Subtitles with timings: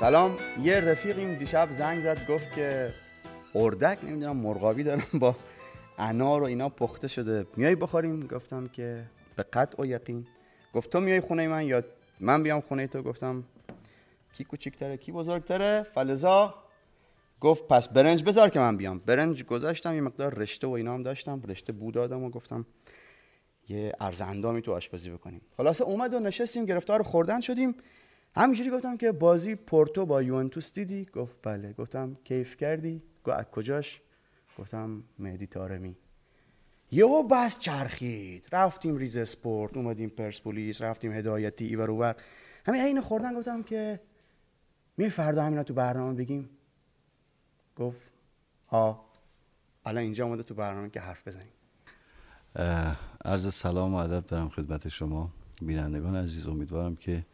[0.00, 0.36] سلام.
[0.62, 2.90] یه رفیقیم دیشب زنگ زد گفت که
[3.54, 5.36] اردک نمی‌دونم مرغابی دارم با
[5.98, 7.46] انار و اینا پخته شده.
[7.56, 9.04] میای بخوریم؟ گفتم که
[9.36, 10.26] به قطع و یقین.
[10.74, 11.82] گفت تو میای خونه من یا
[12.20, 13.44] من بیام خونه تو؟ گفتم
[14.32, 16.54] کی کوچیکتره کی بزرگتره؟ فلزا.
[17.40, 18.98] گفت پس برنج بذار که من بیام.
[18.98, 21.42] برنج گذاشتم یه مقدار رشته و اینا هم داشتم.
[21.48, 22.66] رشته بود دادم و گفتم
[23.68, 25.40] یه ارزندامی تو آشپزی بکنیم.
[25.56, 27.74] خلاصه اومد و نشستیم گرفتار خوردن شدیم.
[28.38, 31.72] همینجوری گفتم که بازی پورتو با یوونتوس دیدی؟ گفت بله.
[31.72, 34.00] گفتم کیف کردی؟ گفت از کجاش؟
[34.58, 35.96] گفتم مهدی تارمی
[36.90, 38.48] یهو بس چرخید.
[38.52, 42.16] رفتیم ریز اسپورت اومدیم پرسپولیس رفتیم هدایتی ایور اوور.
[42.66, 44.00] همین عین خوردن گفتم که
[44.96, 46.50] می فردا همینا تو برنامه بگیم؟
[47.76, 48.12] گفت
[48.68, 49.04] ها
[49.84, 51.52] الان اینجا اومده تو برنامه که حرف بزنیم.
[53.24, 55.30] عرض سلام و ادب دارم خدمت شما.
[55.62, 57.26] بینندگان عزیز امیدوارم که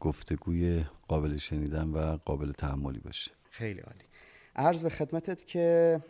[0.00, 3.30] گفتگوی قابل شنیدن و قابل تحملی باشه.
[3.50, 4.04] خیلی عالی.
[4.56, 6.00] عرض به خدمتت که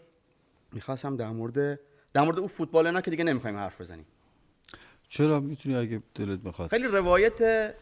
[0.72, 1.80] می‌خواستم در مورد
[2.12, 4.06] در مورد اون فوتبال نه که دیگه نمی‌خوایم حرف بزنیم.
[5.08, 6.70] چرا؟ می‌تونی اگه دلت بخواد.
[6.70, 7.74] خیلی روایت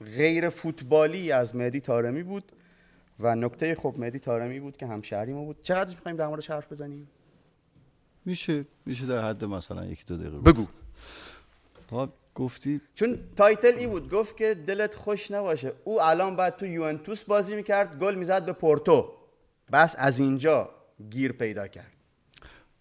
[0.00, 2.52] غیر فوتبالی از مهدی تارمی بود
[3.20, 5.62] و نکته خب مهدی تارمی بود که همشهری ما بود.
[5.62, 7.08] چقدر می‌خوایم در موردش حرف بزنیم؟
[8.24, 10.66] میشه میشه در حد مثلا یکی دو دقیقه بگو.
[11.90, 15.72] خب گفتی؟ چون title ای بود گفت که دلت خوش نباشه.
[15.84, 19.12] او الان بعد تو یوونتوس بازی می‌کرد گل می‌زد به پورتو.
[19.72, 20.70] بس از اینجا
[21.10, 21.92] گیر پیدا کرد.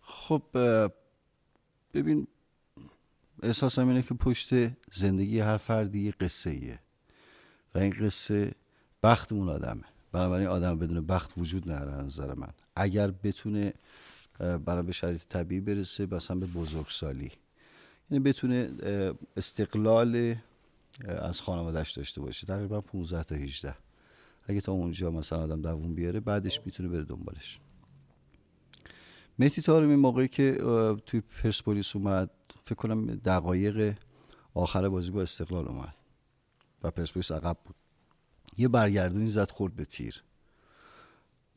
[0.01, 0.41] خب
[1.93, 2.27] ببین
[3.43, 4.49] احساسم اینه که پشت
[4.91, 6.79] زندگی هر فردی یه قصه ایه
[7.75, 8.51] و این قصه
[9.03, 9.83] بختمون آدمه.
[10.11, 12.49] بنابراین آدم بدون بخت وجود نداره نظر من.
[12.75, 13.73] اگر بتونه
[14.39, 17.31] برای به شرایط طبیعی برسه مثلا به بزرگسالی.
[18.11, 18.71] یعنی بتونه
[19.37, 20.35] استقلال
[21.07, 22.47] از خانوادهش داشته باشه.
[22.47, 23.75] تقریبا 15 تا 18
[24.43, 27.59] اگه تا اونجا مثلا آدم دووم بیاره بعدش می‌تونه بره دنبالش.
[29.39, 30.57] مهدی تارمی موقعی که
[31.05, 32.29] توی پرسپولیس اومد
[32.63, 33.97] فکر کنم دقایق
[34.53, 35.95] آخر بازی با استقلال اومد
[36.83, 37.75] و پرسپولیس عقب بود.
[38.57, 40.23] یه برگردونی زد خورد به تیر.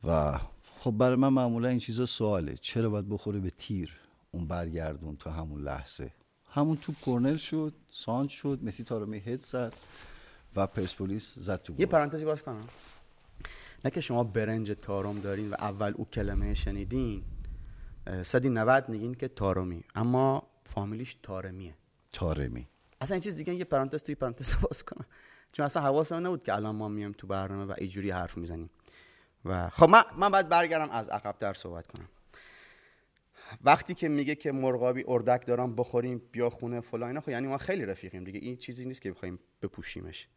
[0.03, 0.39] و
[0.79, 2.53] خب برای من معمولا این چیزا سواله.
[2.53, 3.99] چرا باید بخوره به تیر؟
[4.31, 6.13] اون برگردون تو همون لحظه.
[6.55, 9.73] همون توپ کرنل شد سانچ شد مسی تارمی هد زد
[10.55, 12.67] و پرسپولیس زد تو یه پرانتزی باز کنم.
[13.85, 17.23] نه که شما برنج تارم دارین و اول او کلمه شنیدین
[18.21, 21.75] صدی 90 میگین که تارمی اما فامیلیش تارمیه.
[22.11, 22.67] تارمی.
[23.01, 25.05] اصلا این چیز دیگه یه پرانتز توی پرانتز باز کنم.
[25.51, 28.69] چون اصلا حواسم نبود که الان ما میام تو برنامه و اینجوری حرف می‌زنیم.
[29.45, 32.07] و خب من من باید برگردم از عقب در صحبت کنم.
[33.63, 37.85] وقتی که میگه که مرغابی اردک دارم بخوریم بیا خونه فلان خب یعنی ما خیلی
[37.85, 38.39] رفیقیم دیگه.
[38.39, 40.27] این چیزی نیست که بخوایم بپوشیمش.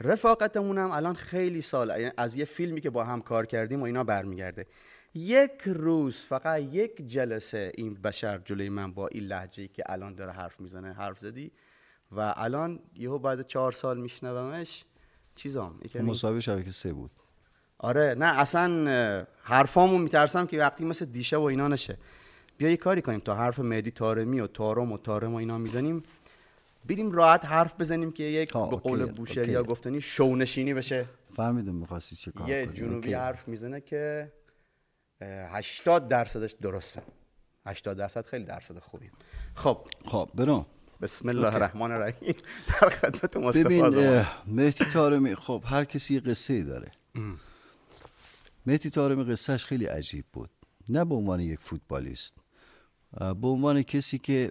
[0.00, 3.84] رفاقتمون هم الان خیلی سال یعنی از یه فیلمی که با هم کار کردیم و
[3.84, 4.66] اینا برمیگرده.
[5.14, 10.32] یک روز فقط یک جلسه این بشر جلوی من با این لحجه که الان داره
[10.32, 11.52] حرف می‌زنه حرف زدی.
[12.12, 14.84] و الان یهو بعد چهار سال میشنومش
[15.34, 17.10] چیزام؟ مسابقه شبکه سه بود.
[17.78, 21.98] آره نه اصلا حرفامو میترسم که وقتی مثل دیشه و اینا نشه.
[22.58, 26.02] بیا یه کاری کنیم تا حرف مهدی تارمی و تارم و تارم و اینا می‌زنیم.
[26.88, 31.06] بریم راحت حرف بزنیم که یک به قول بوشهری یا گفتنی شونشینی بشه.
[31.36, 34.32] فهمیدم می‌خواستی چه کار یه جنوبی حرف می‌زنه که
[35.20, 37.02] 80 درصدش درسته.
[37.66, 39.10] 80 درصد خیلی درصد خوبی
[39.54, 39.86] خب.
[40.06, 40.66] خب برو.
[41.02, 42.34] بسم الله الرحمن الرحیم.
[42.66, 46.90] در خدمت مصطفی ببین مهدی تارمی خب هر کسی یه قصه ای داره.
[48.66, 50.50] مهدی تارمی قصهش خیلی عجیب بود.
[50.88, 52.34] نه به عنوان یک فوتبالیست.
[53.12, 54.50] به عنوان کسی که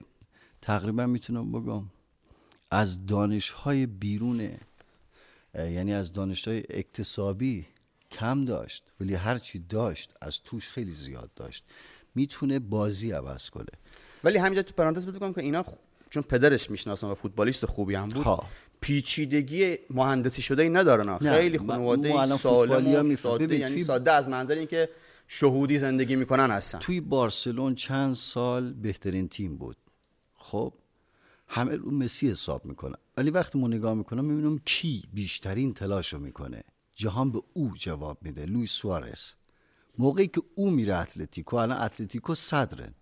[0.61, 1.83] تقریبا می‌تونم بگم
[2.71, 4.51] از دانشهای بیرون
[5.55, 7.65] یعنی از دانشهای اکتسابی
[8.11, 11.63] کم داشت ولی هرچی داشت از توش خیلی زیاد داشت.
[12.15, 13.65] می‌تونه بازی عوض کنه.
[14.23, 15.65] ولی همینجا تو پرانتز بگم که اینا
[16.09, 18.43] چون پدرش می‌شناسم و فوتبالیست خوبی هم بود ها.
[18.81, 24.89] پیچیدگی مهندسی شده ای ندارن خیلی خانواده سالم و ساده یعنی ساده از منظر اینکه
[25.27, 26.79] شهودی زندگی می‌کنن هستن.
[26.79, 29.77] توی بارسلون چند سال بهترین تیم بود.
[30.33, 30.73] خب
[31.47, 32.97] همه رو مسی حساب می‌کنن.
[33.17, 36.63] ولی وقتی ما نگاه می‌کنم می‌بینم کی بیشترین تلاش رو می‌کنه.
[36.95, 39.33] جهان به او جواب میده لویس سوارز
[39.97, 42.93] موقعی که او میره اتلتیکو الان اتلتیکو صدرن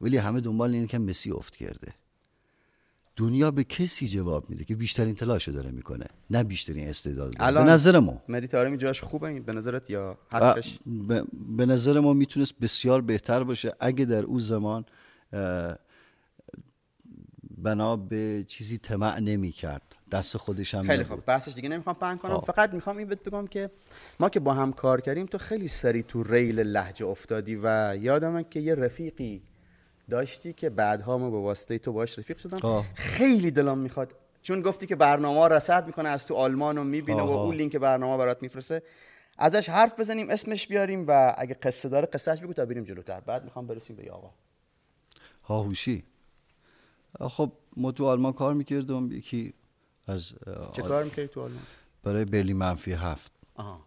[0.00, 1.94] ولی همه دنبال اینه که مسی افت کرده.
[3.16, 7.70] دنیا به کسی جواب میده که بیشترین تلاش داره می‌کنه نه بیشترین استعداد الان به
[7.70, 10.78] نظر ما مدیتارمی جاش خوبه به نظرت یا حقش؟
[11.56, 13.74] به نظر ما می‌تونست بسیار بهتر باشه.
[13.80, 14.84] اگه در او زمان
[17.58, 21.04] بنا به چیزی طمع نمی کرد دست خودش هم خیلی.
[21.04, 21.24] خوب.
[21.26, 22.32] بحثش دیگه نمی‌خوام پهن کنم.
[22.32, 22.44] آه.
[22.44, 23.70] فقط می‌خوام این بهت بگم که
[24.20, 28.44] ما که با هم کار کردیم تو خیلی سری تو ریل لحجه افتادی و یادمه
[28.50, 29.42] که یه رفیقی
[30.10, 32.58] داشتی که بعدها ما به واسطه تو باش رفیق شدم.
[32.62, 32.86] آه.
[32.94, 34.14] خیلی دلم می‌خواد.
[34.42, 37.42] چون گفتی که برنامه رصد می‌کنه از تو آلمان و می‌بینه و آها.
[37.42, 38.82] اون لینک برنامه برات میفرسته.
[39.38, 43.20] ازش حرف بزنیم اسمش بیاریم و اگه قصه داره قصهش بگو تا بریم جلوتر.
[43.20, 44.30] بعد می‌خوام برسیم به آقا
[45.42, 46.04] هاهوشی
[47.20, 49.12] خب ما تو آلمان کار می‌کردم.
[49.12, 49.54] یکی
[50.06, 50.32] از
[50.72, 51.62] چه کار می‌کردی تو آلمان؟
[52.02, 53.32] برای برلین منفی هفت.
[53.54, 53.80] آها.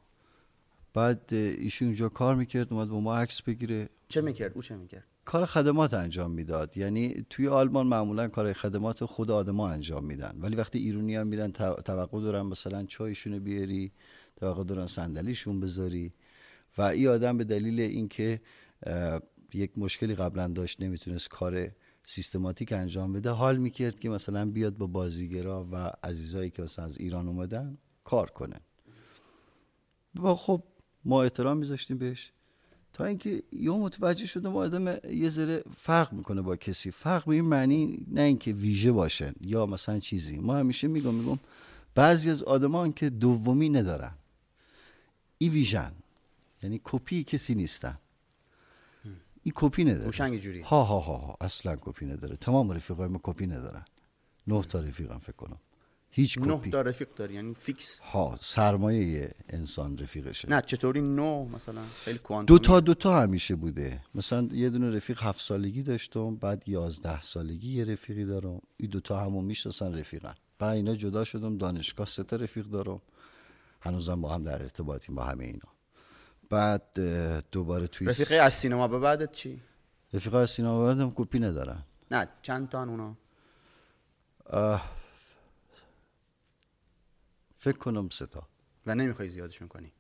[0.94, 3.89] بعد ایشون اونجا کار می‌کرد اومد با ما عکس بگیره.
[4.07, 6.77] چه می‌کرد؟ او چه می‌کرد؟ کار خدمات انجام می‌داد.
[6.77, 10.38] یعنی توی آلمان معمولا کار خدمات خود آدما انجام میدن.
[10.39, 13.92] ولی وقتی ایرونی ها میرن تو- توقع دارن مثلا چایشون بیاری
[14.36, 16.13] توقع دارن صندلیشون بذاری
[16.77, 18.42] و این آدم به دلیل اینکه
[19.54, 21.71] یک مشکلی قبلا داشت نمی‌تونست کار
[22.06, 26.98] سیستماتیک انجام بده حال می‌کرد که مثلا بیاد با بازیگرا و عزیزایی که مثلا از
[26.98, 28.60] ایران اومدن کار کنه.
[30.16, 30.63] و خب
[31.06, 32.31] ما احترام میذاشتیم بهش.
[32.99, 36.91] تا اینکه یه متوجه شدم آدم یه ذره فرق می‌کنه با کسی.
[36.91, 40.37] فرق به این معنی نه اینکه ویژه باشن یا مثلا چیزی.
[40.37, 41.39] ما همیشه میگم میگم
[41.95, 44.11] بعضی از آدمان که دومی ندارن.
[45.37, 45.91] ای vision.
[46.63, 47.97] یعنی کپی کسی نیستن.
[49.43, 50.39] این کپی نداره.
[50.39, 50.61] جوری.
[50.61, 51.37] ها ها ها ها.
[51.41, 52.35] اصلا کپی نداره.
[52.35, 53.85] تمام رفیقای ما کپی ندارن.
[54.47, 55.57] نه تا رفیقم فکر کنم.
[56.11, 56.69] هیچ نه کپی.
[56.69, 58.00] تا رفیق داری یعنی fix.
[58.00, 60.50] ها سرمایه انسان رفیقشه.
[60.50, 64.01] نه چطوری نو مثلا خیلی کوانتومی دو تا دو تا همیشه بوده.
[64.15, 68.61] مثلا یه دونه رفیق هفت سالگی داشتم بعد یازده سالگی یه رفیقی دارم.
[68.77, 70.35] این دوتا همون می‌شناسن رفیقن.
[70.59, 73.01] بعد اینا جدا شدم دانشگاه سه تا رفیق دارم.
[73.81, 75.69] هنوزم با هم در ارتباطیم با همه اینا.
[76.50, 77.00] بعد
[77.51, 79.61] دوباره توی رفیقی از سینما به بعدت چی؟
[80.13, 81.83] رفیق از سینما بعدم کپی ندارن.
[82.11, 83.15] نه چند تا اونا
[87.59, 88.47] فکر کنم سه تا.
[88.85, 89.91] و نمی‌خوای زیادشون کنی.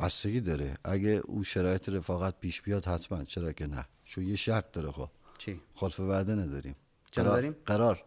[0.00, 0.78] بستگی داره.
[0.84, 3.24] اگه او شرایط رفاقت پیش بیاد حتما.
[3.24, 5.08] چرا که نه؟ چون یه شرط داره خب.
[5.38, 6.76] چی؟ خلف وعده نداریم.
[7.10, 8.04] چرا قرار- داریم؟ قرار.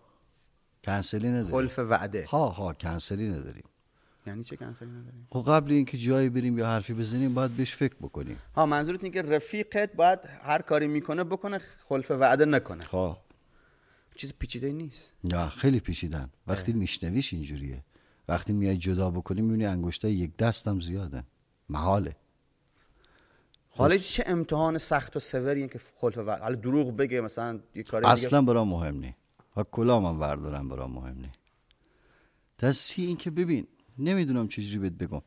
[0.84, 1.52] کنسلی نداریم.
[1.52, 2.26] خلف وعده.
[2.30, 3.64] ها ها کنسلی نداریم.
[4.28, 7.96] یعنی چه کنسلی نداریم؟ خب قبل اینکه جایی بریم یا حرفی بزنیم باید بهش فکر
[7.96, 8.38] بکنیم.
[8.56, 12.84] ها منظورت اینه که رفیقت باید هر کاری می‌کنه بکنه خلف وعده نکنه.
[12.84, 13.24] ها.
[14.16, 15.14] چیز پیچیده نیست.
[15.24, 16.30] نه خیلی پیچیدن.
[16.48, 17.84] وقتی میشنویش اینجوریه.
[18.28, 21.24] وقتی میای جدا بکنی می‌بینی انگشتای یک دستم زیاده.
[21.70, 22.16] محاله.
[23.70, 28.06] حالا چه امتحان سخت و سوریه که خلف وعده حالا دروغ بگه مثلا یه کاری
[28.06, 29.16] اصلا برام مهم نی.
[29.56, 31.30] ها کلا من وردارم برام مهم نی.
[32.60, 33.68] دستی این که ببین
[34.00, 35.22] نمی‌دونم چجوری بهت بگم.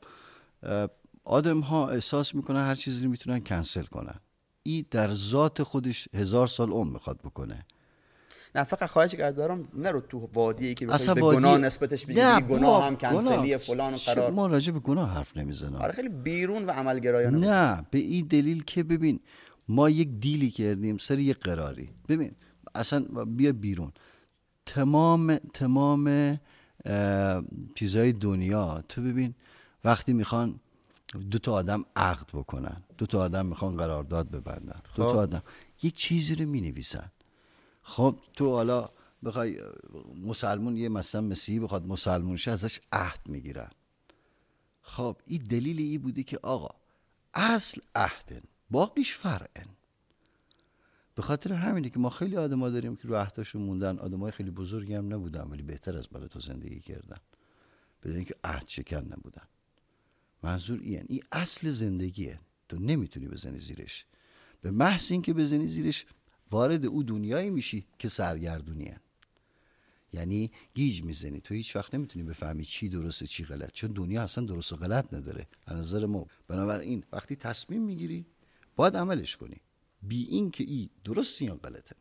[1.24, 4.20] آدم ها احساس می‌کنن هر چیزی می‌تونن کنسل کنن.
[4.62, 7.66] ای در ذات خودش هزار سال عمر می‌خواد بکنه.
[8.56, 12.86] نه فقط خواهش دارم نرو تو وادی ای که به وادی- گناه نسبتش بگی گناه
[12.86, 13.58] هم کنسلی.
[13.58, 17.38] فلان و قرار ما راجع به گناه حرف نمی‌زنم آره خیلی بیرون و عملگرایانه.
[17.38, 19.20] نه به این دلیل که ببین
[19.68, 22.32] ما یک دیلی کردیم سر یک قراری ببین
[22.74, 23.92] اصلا بیا بیرون
[24.66, 26.38] تمام تمام
[27.74, 29.34] چیزهای دنیا تو ببین
[29.84, 30.60] وقتی می‌خوان
[31.30, 35.12] دو تا آدم عقد بکنن دو تا آدم می‌خوان قرارداد ببندن دو خب.
[35.12, 35.42] تا آدم
[35.82, 37.10] یک چیزی رو می‌نویسن
[37.88, 38.90] خب تو حالا
[39.24, 39.60] بخوای
[40.24, 43.70] مسلمون یه مثلا مسیحی بخواد مسلمون شه ازش عهد می‌گیرن.
[44.82, 46.74] خب این دلیل ای بوده که آقا
[47.34, 49.66] اصل عهدن باقیش فرعن.
[51.14, 53.98] به خاطر همینه که ما خیلی آدما داریم که رو عهداشون موندن.
[53.98, 57.20] آدمای خیلی بزرگی هم نبودن ولی بهتر از برای تو زندگی کردن.
[58.02, 59.46] بدون اینکه عهد شکن نبودن.
[60.42, 62.40] منظور این این اصل زندگیه.
[62.68, 64.06] تو نمی‌تونی بزنی زیرش.
[64.60, 66.06] به محض اینکه بزنی زیرش
[66.50, 69.00] وارد او دنیایی میشی که سرگردونیه
[70.12, 71.40] یعنی گیج می‌زنی.
[71.40, 73.72] تو هیچ وقت نمی‌تونی بفهمی چی درسته چی غلط.
[73.72, 75.46] چون دنیا اصلا درست و غلط نداره.
[75.66, 76.26] از نظر ما.
[76.48, 78.26] بنابراین وقتی تصمیم می‌گیری
[78.76, 79.60] باید عملش کنی.
[80.02, 81.96] بی این که ای درست یا غلطه.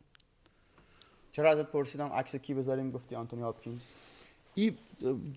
[1.32, 3.82] چرا ازت پرسیدم عکس کی بذاریم؟ گفتی آنتونی هاپکینز.
[4.54, 4.78] این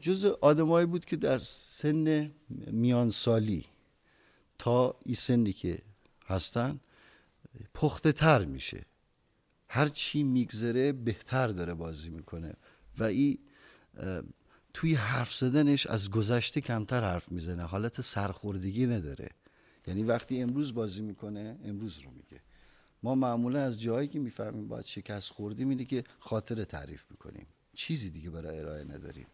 [0.01, 2.31] جز آدمایی بود که در سن
[2.71, 3.65] میان سالی
[4.57, 5.81] تا این سنی که
[6.25, 6.79] هستن
[7.73, 8.85] پخته تر میشه.
[9.69, 12.53] هر چی میگذره بهتر داره بازی می‌کنه.
[12.99, 14.23] و اه،
[14.73, 17.63] توی حرف زدنش از گذشته کمتر حرف می‌زنه.
[17.63, 19.29] حالت سرخوردگی نداره.
[19.87, 22.41] یعنی وقتی امروز بازی می‌کنه امروز رو میگه.
[23.03, 27.47] ما معمولا از جایی که می‌فهمیم باید شکست خوردیم اینه که خاطر تعریف می‌کنیم.
[27.73, 29.27] چیزی دیگه برای ارائه نداریم.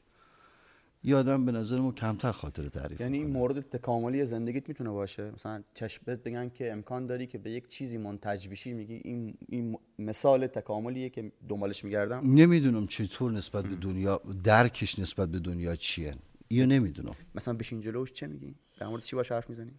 [1.05, 3.27] یه آدم به نظر ما کمتر خاطره تعریف یعنی این.
[3.27, 7.97] مورد تکاملی زندگیت می‌تونه باشه؟ مثلا چشمت بگن که امکان داری که به یک چیزی
[7.97, 14.21] منتج بشی میگی این این مثال تکاملیه که دنبالش میگردم؟ نمی‌دونم چطور نسبت به دنیا
[14.43, 16.15] درکش نسبت به دنیا چیه.
[16.49, 17.15] یا نمی‌دونم.
[17.35, 19.71] مثلا بشین جلوش چه میگی؟ در مورد چی باش حرف می‌زنی؟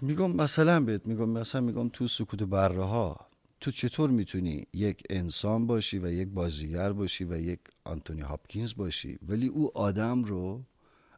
[0.00, 3.26] میگم مثلا بهت میگم مثلا میگم تو سکوت بره ها
[3.62, 9.18] تو چطور می‌تونی یک انسان باشی و یک بازیگر باشی و یک آنتونی هاپکینز باشی
[9.28, 10.64] ولی او آدم رو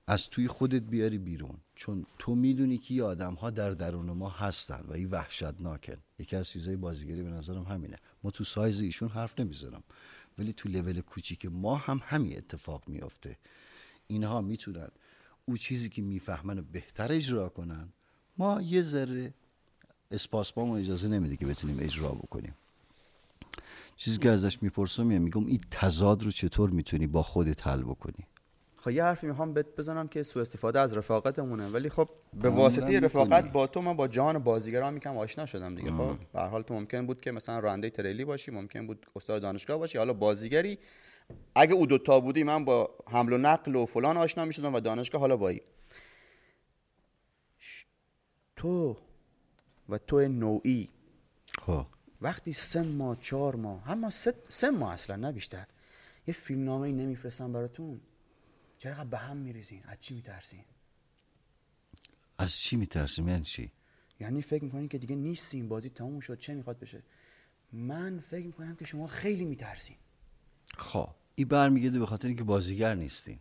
[0.06, 4.28] از توی خودت بیاری بیرون؟ چون تو می‌دونی که یه آدم ها در درون ما
[4.28, 5.96] هستن و این وحشتناکن.
[6.18, 7.96] یکی از چیزای بازیگری به نظرم همینه.
[8.24, 9.82] ما تو سایز ایشون حرف نمی‌زنم
[10.38, 13.38] ولی تو لول کوچیک ما هم همین اتفاق میافته.
[14.06, 14.88] اینها می‌تونن
[15.44, 17.92] او چیزی که می‌فهمن بهتر اجرا کنن
[18.38, 19.34] ما یه ذره
[20.10, 22.54] اسپاسپام اجازه نمیده که بتونیم اجرا بکنیم.
[23.96, 28.26] چیزی که ازش می‌پرسم میگم میگم این تضاد رو چطور می‌تونی با خودت حل بکنی؟
[28.76, 33.00] خب یه حرفی می‌خوام بهت بزنم که سوء استفاده از رفاقتمونه ولی خب به واسطه.
[33.00, 35.90] رفاقت با تو من با جهان بازیگران میکم آشنا شدم دیگه.
[35.90, 39.42] خب به هر حال تو ممکن بود که مثلا راننده تریلی باشی ممکن بود استاد
[39.42, 40.78] دانشگاه باشی حالا بازیگری.
[41.54, 45.20] اگه او دوتا بودی من با حمل و نقل و فلان آشنا می‌شدم و دانشگاه
[45.20, 45.60] حالا با این
[47.58, 47.86] ش-
[48.56, 48.96] تو
[49.88, 50.88] و تو نوعی.
[51.58, 51.86] خب.
[52.20, 55.66] وقتی سه ماه چهار ماه هم سه, سه ماه اصلا نه بیشتر.
[56.26, 58.00] یه فیلم نامه ای نمیفرستم براتون.
[58.78, 60.64] چرا به هم میریزین؟ از چی میترسین؟
[62.38, 63.72] از چی میترسیم؟ یعنی چی؟
[64.20, 67.02] یعنی فکر می‌کنین که دیگه نیستین بازی تموم شد چه می‌خواد بشه؟
[67.72, 69.96] من فکر می‌کنم که شما خیلی میترسین.
[70.78, 71.08] خب.
[71.34, 73.38] این برمیگرده به خاطر اینکه بازیگر نیستین.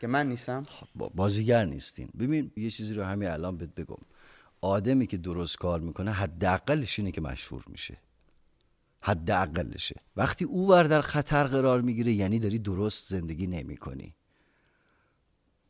[0.00, 0.62] که من نیستم؟
[0.94, 2.08] با- بازیگر نیستین.
[2.18, 3.96] ببین یه چیزی رو همین الان بهت بگم.
[4.60, 7.98] آدمی که درست کار می‌کنه حداقلش اینه که مشهور میشه.
[9.00, 10.00] حداقلشه.
[10.16, 14.14] وقتی او ور در خطر قرار می‌گیره یعنی داری درست زندگی نمی‌کنی.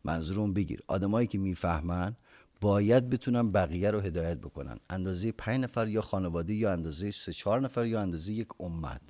[0.05, 0.83] منظورم بگیر.
[0.87, 2.17] آدمایی که می‌فهمن
[2.61, 4.79] باید بتونن بقیه رو هدایت بکنن.
[4.91, 9.01] اندازه پنج نفر یا خانواده یا اندازه سه چهار نفر یا اندازه یک امت.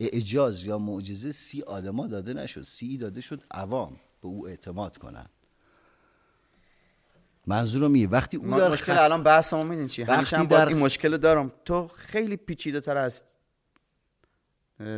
[0.00, 2.62] اعجاز یا معجزه سی آدما داده نشد.
[2.62, 3.96] سی داده شد عوام.
[4.22, 5.26] به او اعتماد کنن.
[7.48, 8.08] منظورم اینه.
[8.10, 10.70] وقتی او ما در مشکل خط- الان بحثمو میدین چی؟ وقتی همیشه هم در- با
[10.70, 11.52] این مشکل دارم.
[11.64, 13.22] تو خیلی پیچیده تر از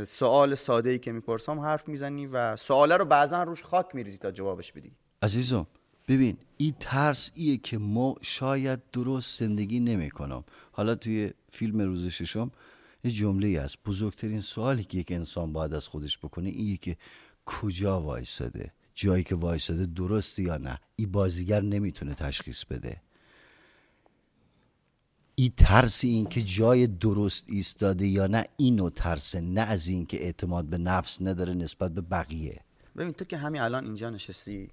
[0.07, 4.31] سوال ساده ای که می‌پرسم حرف می‌زنی و سواله رو بعضا روش خاک میریزی تا
[4.31, 4.93] جوابش بدی.
[5.23, 5.67] عزیزم
[6.09, 12.07] ببین این ترس ایه که ما شاید درست زندگی نمی کنم حالا توی فیلم روز
[12.09, 12.51] ششم
[13.05, 13.77] یه جمله ای هست.
[13.87, 16.97] بزرگترین سوالی که یک انسان باید از خودش بکنه ایه که
[17.47, 23.03] کجا وایساده؟ جایی که وایساده درسته یا نه؟ این بازیگر نمی‌تونه تشخیص بده.
[25.35, 30.23] این ترس این که جای درست ایستاده یا نه اینو ترسه نه از این که
[30.23, 32.61] اعتماد به نفس نداره نسبت به بقیه.
[32.97, 34.71] ببین تو که همین الان اینجا نشستی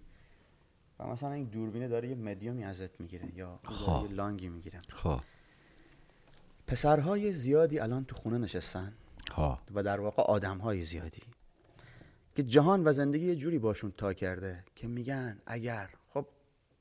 [0.99, 4.05] و مثلا این دوربینه داره یه مدیومی ازت می‌گیره یا خب.
[4.09, 4.79] یه لانگی می‌گیره.
[4.89, 5.21] خب.
[6.67, 8.93] پسرهای زیادی الان تو خونه نشستن
[9.31, 11.21] ها و در واقع آدمهای زیادی.
[12.37, 15.89] که جهان و زندگی یه جوری باشون تا کرده که میگن اگر.
[16.13, 16.27] خب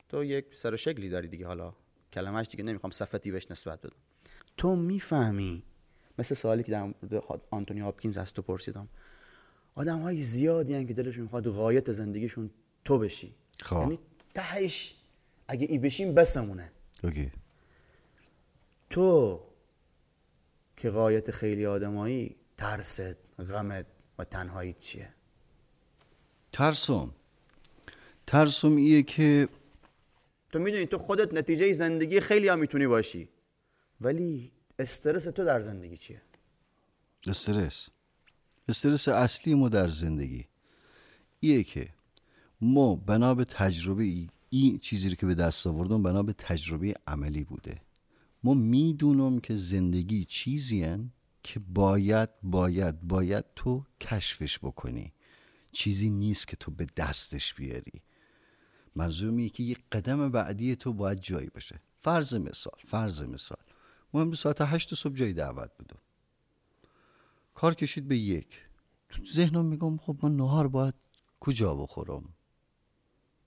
[0.09, 1.73] تو یک سر و شکلی داری دیگه حالا.
[2.13, 3.95] کلمش دیگه نمی‌خوام صفتی بهش نسبت بدم.
[4.57, 5.63] تو می‌فهمی
[6.19, 8.87] مثل سوالی که در مورد آنتونی هاپکینز از تو پرسیدم.
[9.73, 12.49] آدم های زیادی هن که دلشون می‌خواد غایت زندگیشون
[12.85, 13.35] تو بشی.
[13.61, 13.75] خب.
[13.75, 13.99] یعنی
[14.33, 14.95] تهش.
[15.47, 16.71] اگه ای بشیم بسمونه.
[17.03, 17.31] اوکی.
[18.89, 19.39] تو
[20.77, 23.85] که غایت خیلی آدمایی ترست غمت
[24.19, 25.16] و تنهایی چیه؟
[26.57, 27.11] ترسم
[28.27, 29.49] ترسم ایه که
[30.49, 33.29] تو می‌دونی تو خودت نتیجه زندگی خیلی هم می‌تونی باشی
[34.01, 36.21] ولی استرس تو در زندگی چیه؟
[37.27, 37.89] استرس.
[38.69, 40.45] استرس اصلی ما در زندگی.
[41.39, 41.89] ایه که
[42.61, 46.93] ما بنا به تجربه ای این چیزی رو که به دست آوردم بنا به تجربه
[47.07, 47.81] عملی بوده.
[48.43, 51.11] ما می‌دونم که زندگی چیزی هن
[51.43, 55.13] که باید باید باید تو کشفش بکنی.
[55.71, 58.01] چیزی نیست که تو به دستش بیاری.
[58.95, 61.81] منظورم اینه که یک قدم بعدی تو باید جایی باشه.
[61.99, 63.57] فرض مثال فرض مثال.
[64.13, 65.99] امروز ساعت هشت صبح جایی دعوت بدم.
[67.53, 68.61] کار کشید به یک.
[69.09, 70.95] تو ذهنم میگم خب من نهار باید
[71.39, 72.23] کجا بخورم؟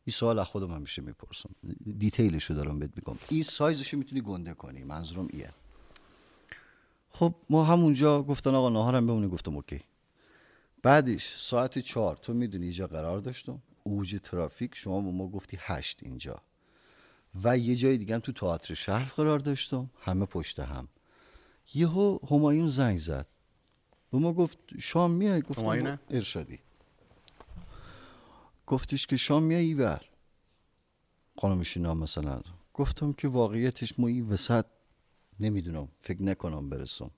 [0.04, 1.50] این سوال از خودم همیشه می‌پرسم.
[1.99, 3.18] detail شو دارم بهت میگم.
[3.28, 4.84] این سایزشو می‌تونی گنده کنی.
[4.84, 5.50] منظورم ایه
[7.10, 9.80] خب ما همونجا گفتن آقا نهارم بمونه گفتم اوکی.
[10.82, 15.99] بعدش ساعت چهار تو می‌دونی اینجا قرار داشتم اوج ترافیک شما به ما گفتی هشت
[16.02, 16.42] اینجا.
[17.44, 20.88] و یه جای دیگه هم تو تئاتر شهر قرار داشتم همه پشت هم.
[21.75, 23.26] یهو همایون زنگ زد.
[24.12, 26.58] به ما گفت شام میای؟ همایونه؟ ارشادی.
[28.66, 30.00] گفتش که شام میای ایور
[31.40, 32.42] خانم شینا مثلا
[32.75, 34.64] گفتم که واقعیتش ما این وسط
[35.40, 37.10] نمی‌دونم فکر نکنم برسم.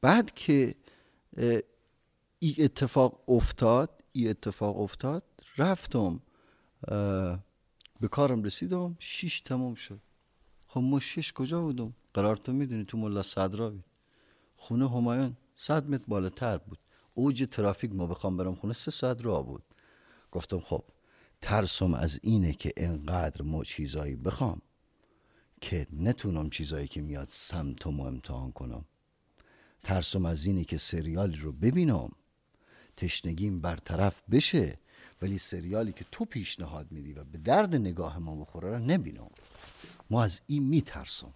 [0.00, 0.74] بعد که
[2.38, 5.22] ای اتفاق افتاد ای اتفاق افتاد
[5.58, 6.20] رفتم
[8.00, 10.00] به کارم رسیدم شیش تمام شد.
[10.66, 13.82] خب ما شش کجا بودم؟ قرار تو می‌دونی تو ملا صدراوی.
[14.56, 16.78] خونه همایون صد متر بالاتر بود.
[17.14, 19.62] اوج ترافیک ما بخوام برم خونه سه ساعت راه بود.
[20.32, 20.84] گفتم خب
[21.40, 24.62] ترسم از اینه که انقدر ما چیزایی بخوام
[25.60, 28.84] که نتونم چیزایی که میاد سمتم و امتحان کنم.
[29.82, 32.10] ترسم از اینه که سریالی رو ببینم.
[32.96, 34.78] تشنگیم برطرف بشه
[35.22, 39.30] ولی سریالی که تو پیشنهاد میدی و به درد نگاه ما بخوره رو نبینم.
[40.10, 41.34] ما از این میترسم.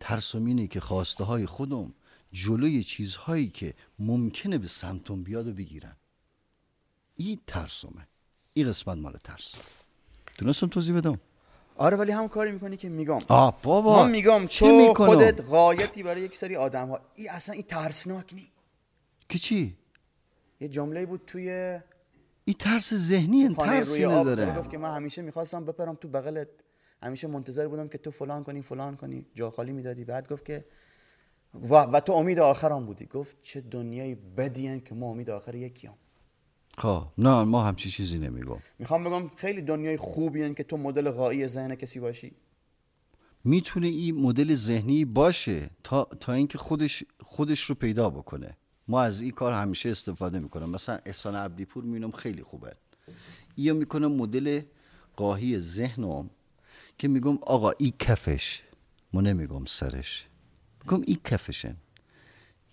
[0.00, 1.92] ترسم اینه که خواسته های خودم
[2.32, 5.96] جلوی چیزهایی که ممکنه به سمتم بیاد و بگیرن.
[7.16, 8.08] این ترسمه.
[8.52, 9.54] این قسمت مال ترس.
[10.38, 11.20] تونستم توضیح بدم؟
[11.76, 13.20] آره ولی هم کاری می‌کنی که میگم.
[13.28, 17.30] آه بابا ما میگم چه تو می‌کنم؟ خودت قایتی برای یک سری آدم ها این
[17.30, 18.48] اصلا این ترسناک نی.
[19.28, 19.76] که چی؟
[20.60, 21.78] یه جمله بود توی
[22.44, 24.58] این ترس ذهنی این ترسی نداره.
[24.58, 26.48] گفت که من همیشه می‌خواستم بپرم تو بغلت
[27.02, 30.04] همیشه منتظر بودم که تو فلان کنی فلان کنی جا خالی می‌دادی.
[30.04, 30.64] بعد گفت که
[31.54, 33.06] و, و تو امید آخرم بودی.
[33.06, 35.92] گفت چه دنیای بدی که ما امید آخر یکیم
[36.78, 41.46] خب نه ما همچی چیزی نمیگم می‌خوام بگم خیلی دنیای خوبی که تو مدل غایی
[41.46, 42.36] ذهن کسی باشی.
[43.44, 48.56] می‌تونه این مدل ذهنی باشه تا تا اینکه خودش خودش رو پیدا بکنه.
[48.88, 50.70] ما از این کار همیشه استفاده می‌کنم.
[50.70, 52.76] مثلا احسان عبدیپور می‌بینم خیلی خوبه.
[53.56, 54.62] یا می‌کنم مدل
[55.16, 56.30] قاهی ذهنم
[56.98, 58.62] که میگم آقا این کفش.
[59.12, 60.26] ما نمیگم سرش.
[60.84, 61.76] میگم این کفشه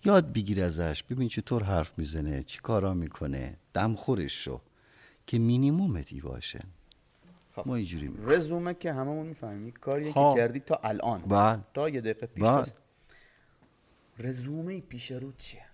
[0.06, 1.04] یاد بگیر ازش.
[1.04, 3.58] ببین چطور حرف می‌زنه چی کارا می‌کنه.
[3.74, 4.62] دمخورش شو.
[5.28, 6.60] که مینیمومت ای باشه.
[7.56, 7.68] خب.
[7.68, 8.30] ما اینجوری می‌کنیم.
[8.30, 9.72] رزومه که هممون می‌فهمیم.
[9.72, 10.14] کاریه.
[10.14, 11.22] که کردی تا الان.
[11.22, 11.60] بله.
[11.74, 12.66] تا یه دقیقه پیش بله.
[14.20, 15.66] رزومه پیش رو چیه؟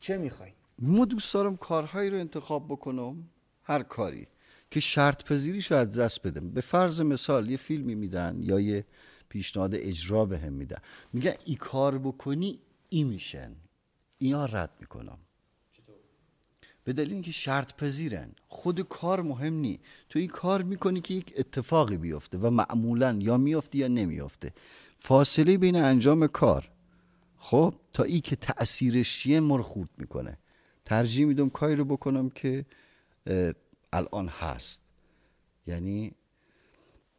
[0.00, 3.28] چه می‌خوای؟ ما دوست دارم کارهایی رو انتخاب بکنم
[3.62, 4.28] هر کاری
[4.70, 6.50] که شرط پذیریش رو از دست بدم.
[6.50, 8.84] به فرض مثال یه فیلمی میدن یا یه
[9.28, 10.78] پیشنهاد اجرا به هم میدن.
[11.12, 12.58] میگن ای کار بکنی
[12.88, 13.56] ای میشن.
[14.18, 15.18] اینا رد می‌کنم.
[16.84, 18.32] به دلیل اینکه شرط پذیرن.
[18.48, 19.80] خود کار مهم نی.
[20.08, 24.52] تو این کار می‌کنی که یک اتفاقی بیفته و معمولا یا میفته یا نمیفته
[24.98, 26.70] فاصله بین انجام کار
[27.42, 30.38] خب تا ای که تأثیرش چیه ما رو خورد می‌کنه.
[30.84, 32.64] ترجیح میدم کاری رو بکنم که
[33.92, 34.82] الان هست.
[35.66, 36.12] یعنی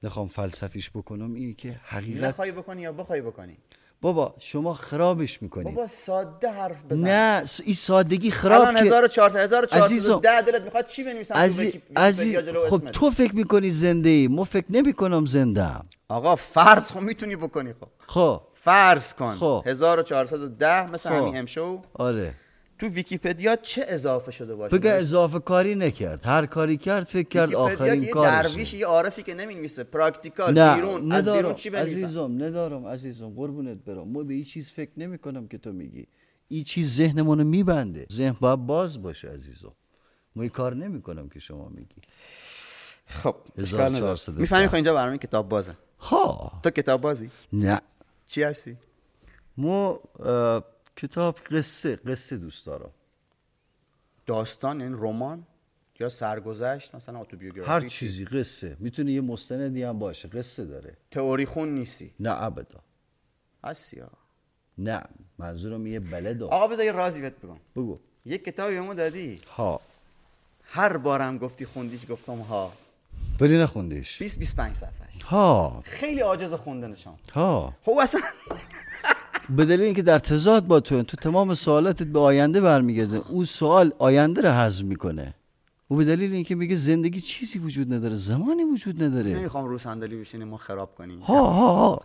[0.03, 3.57] نخوام فلسفیش بکنم این که حقیقت نخوای بکنی یا بخوای بکنی؟
[4.01, 5.75] بابا شما خرابش می‌کنید.
[5.75, 7.07] بابا ساده حرف بزن.
[7.07, 11.75] نه این سادگی خراب الان که 1400 1400 عزیزم- ده دلت می‌خواد چی بنویسم؟ عزیز
[11.95, 12.37] عزیز
[12.69, 17.35] خب؟ تو فکر می‌کنی زنده ای؟ ما فکر نمی‌کنم زنده ام آقا فرض خب می‌تونی
[17.35, 17.87] بکنی خب.
[18.07, 18.41] خب.
[18.63, 19.35] فرض کن.
[19.35, 19.63] خب.
[19.65, 21.15] 1410 مثل خب.
[21.15, 22.33] همین امشو آره.
[22.79, 24.91] تو ویکیپدیا چه اضافه شده باشه؟ بگه.
[24.91, 26.25] اضافه کاری نکرد.
[26.25, 29.83] هر کاری کرد فکر کرد آخرین یه کارش درویش یه عارفی که نمی‌نویسه.
[29.83, 33.29] پراکتیکال نه بیرون از بیرون چی بنویسم عزیزم ندارم عزیزم.
[33.29, 34.07] قربونت برم.
[34.07, 36.07] ما به این چیز فکر نمی کنم که تو میگی.
[36.47, 38.05] این چیز ذهنمونو میبنده.
[38.11, 39.73] ذهن باید باز باشه عزیزم.
[40.35, 42.01] ما این کار نمی کنم که شما میگی.
[43.07, 44.41] خب اشکال نداره 1410.
[44.41, 45.73] می‌فهمی خب اینجا برنامه کتاب بازه.
[45.99, 46.51] ها.
[46.63, 47.81] تو کتاب بازی؟ نه.
[48.31, 48.77] چی هستی؟
[49.57, 50.65] ما اه،
[50.95, 52.91] کتاب قصه قصه دوست دارم.
[54.25, 55.47] داستان یعنی رمان؟
[55.99, 58.77] یا سرگذشت مثلا اتوبیوگرافی؟ هر چی؟ چیزی قصه.
[58.79, 60.97] می‌تونه یه مستندی هم باشه قصه داره.
[61.11, 62.79] تئوری خون نیستی؟ نه ابدا.
[63.63, 64.09] هستی ها.
[64.77, 65.03] نه
[65.37, 67.59] منظورم یه بلد آقا بذار یه رازی بهت بگم.
[67.75, 67.99] بگو.
[68.25, 69.41] یک کتابی به ما دادی.
[69.57, 69.81] ها.
[70.63, 72.71] هر بارم گفتی خوندیش گفتم ها.
[73.41, 74.19] ولی نخوندیش.
[74.19, 75.81] 20 25 صفحش ها.
[75.83, 77.73] خیلی عاجز خوندنشان ها.
[77.81, 78.21] خب اصلا
[79.49, 83.21] به دلیل اینکه در تضاد با تو تو تمام سوالاتت به آینده برمیگرده.
[83.29, 85.33] اون سوال آینده رو هضم می‌کنه.
[85.91, 89.33] و به دلیل اینکه میگه زندگی چیزی وجود نداره زمانی وجود نداره.
[89.39, 91.19] نمی‌خوام رو صندلی بشینیم ما خراب کنیم.
[91.19, 92.01] ها ها ها.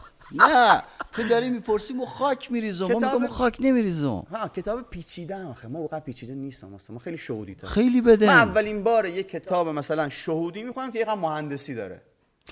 [0.49, 0.83] نه.
[1.13, 2.85] تو داری می‌پرسی ما خاک میریزم.
[2.87, 4.09] ما کتاب- میگم ما خاک نمیریزم.
[4.31, 5.69] ها کتاب پیچیده آخه.
[5.69, 9.29] ما واقعا پیچیده نیستم اصلا ما خیلی شهودی تر خیلی بده من اولین بار یک
[9.29, 12.03] کتاب مثلا شهودی می‌خونم که یکم مهندسی داره.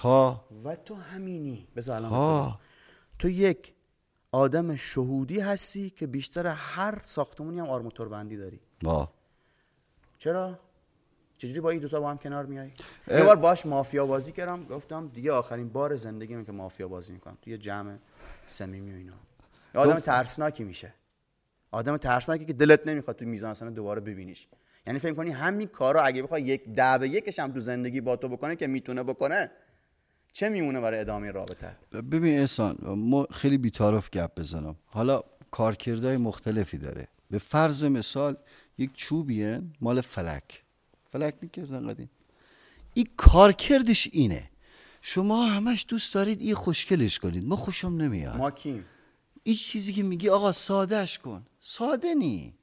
[0.00, 0.44] ها.
[0.64, 1.66] و تو همینی.
[1.76, 2.54] بذار الان.
[3.18, 3.72] تو یک
[4.32, 8.60] آدم شهودی هستی که بیشتر هر ساختمونی هم آرماتور بندی داری.
[8.82, 9.08] وا.
[10.18, 10.58] چرا؟
[11.38, 12.70] چجوری با این دوتا با هم کنار میای.
[13.08, 17.38] یه بار باش مافیا بازی کردم گفتم دیگه آخرین بار زندگیمه که مافیا بازی می‌کنم.
[17.42, 17.96] توی جمع
[18.46, 19.12] صمیمی و اینا.
[19.74, 20.94] یه آدم ترسناکی میشه.
[21.70, 24.48] آدم ترسناکی که دلت نمی‌خواد تو میزان اصلا دوباره ببینیش.
[24.86, 28.16] یعنی فکر کنی همین کارا اگه بخوای یک ده به یکش هم تو زندگی با
[28.16, 29.50] تو بکنه که می‌تونه بکنه
[30.32, 34.76] چه میمونه برای ادامه رابطه؟ ببین احسان ما خیلی بیتارف گپ بزنم.
[34.86, 37.08] حالا کارکردهای مختلفی داره.
[37.30, 38.36] به فرض مثال
[38.78, 40.63] یک چوبیه مال فلک.
[41.14, 42.10] فلک می‌کردن قدیم.
[42.94, 44.50] این کارکردش اینه.
[45.02, 47.44] شما همش دوست دارید این خوشکلش کنید.
[47.44, 48.36] ما خوشم نمیاد.
[48.36, 48.84] ما کیم؟
[49.42, 51.46] این چیزی که میگی آقا سادهش کن.
[51.60, 52.54] ساده نی.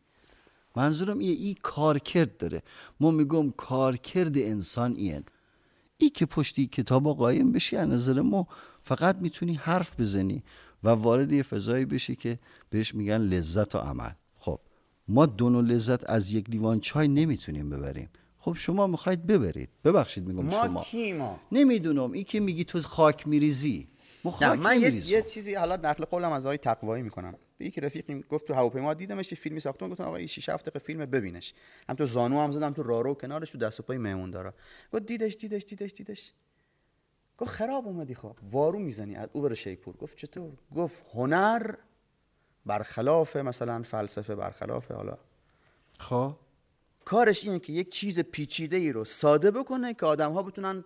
[0.76, 2.64] منظورم ایه ای کارکرد داره.
[3.00, 5.24] ما میگم کارکرد انسان این.
[5.98, 8.48] ای که پشتی کتاب قایم بشی از نظر ما
[8.82, 10.44] فقط می‌تونی حرف بزنی
[10.84, 14.12] و وارد یه فضایی بشی که بهش میگن لذت و عمل.
[14.40, 14.60] خب
[15.08, 18.10] ما دونو لذت از یک لیوان چای نمی‌تونیم ببریم.
[18.44, 19.70] خب شما می‌خواید ببرید.
[19.84, 20.82] ببخشید میگم ما شما.
[20.82, 22.12] کی ما نمی‌دونم.
[22.12, 23.88] این که میگی تو خاک میریزی.
[24.24, 25.10] ما نه خاک من یه.
[25.12, 27.36] یه چیزی حالا نقل قولم از آقای تقوایی می‌کنم.
[27.60, 30.80] یکی رفیقی گفت تو هواپیما دیدمش یه فیلمی ساختم گفتم آقا این 6 7 دقیقه
[30.80, 31.54] فیلم ببینش.
[31.90, 34.54] هم تو زانو هم زدم تو رارو کنارش تو دست و پای مهمون داره.
[34.94, 36.34] گفت دیدش دیدش دیدش دیدش.
[37.38, 38.36] گفت خراب اومدی خب.
[38.52, 39.98] وارو می‌زنی از او بره شیپور.
[39.98, 41.74] گفت چطور؟ گفت هنر
[42.66, 45.18] برخلاف مثلا فلسفه برخلاف حالا.
[46.00, 46.36] خب.
[47.06, 50.86] کارش اینه که یک چیز پیچیده ای رو ساده بکنه که آدم ها بتونن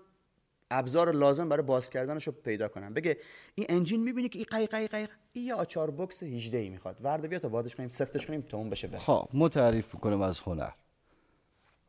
[0.71, 2.93] ابزار لازم برای باز کردنش رو پیدا کنن.
[2.93, 3.17] بگه
[3.55, 6.97] این انجین می‌بینی که این قیق قیق قیق این یه آچار بکس 18 ای می‌خواد.
[7.01, 10.39] ورده بیا تا بادش کنیم سفتش کنیم تا بشه بره خب ما تعریف کنم از
[10.39, 10.71] هنر.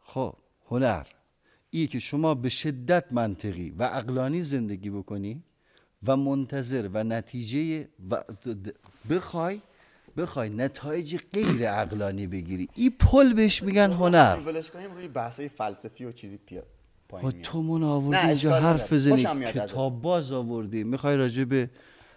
[0.04, 0.34] خب
[0.70, 1.06] هنر.
[1.70, 5.42] ای که شما به شدت منطقی و اقلانی زندگی بکنی
[6.06, 8.24] و منتظر و نتیجه و
[9.10, 9.60] بخوای
[10.16, 12.68] بخوای نتایج غیر اقلانی بگیری.
[12.74, 14.38] این پل بهش میگن هنر.
[14.46, 16.64] ولش کنیم روی بحث فلسفی و چیزی پیا و
[17.08, 17.42] پایین میاد.
[17.42, 18.92] تو من آوردی نه، اینجا حرف.
[18.92, 19.44] بزنی.
[19.44, 20.84] کتاب باز آوردی.
[20.84, 21.70] می‌خوای راجع به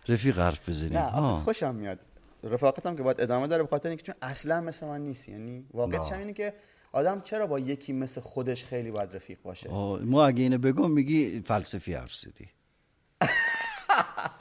[0.08, 0.90] رفیق حرف بزنی.
[0.90, 1.40] نه.
[1.40, 2.00] خوشم میاد.
[2.44, 5.30] رفاقتم که باید ادامه داره به خاطر اینکه چون اصلا مثل من نیست.
[5.30, 6.54] یعنی واقعیتش اینه که
[6.92, 10.92] آدم چرا با یکی مثل خودش خیلی باید رفیق باشه؟ آه، ما اگه اینو بگم
[10.92, 12.48] میگی فلسفی حرف زدی.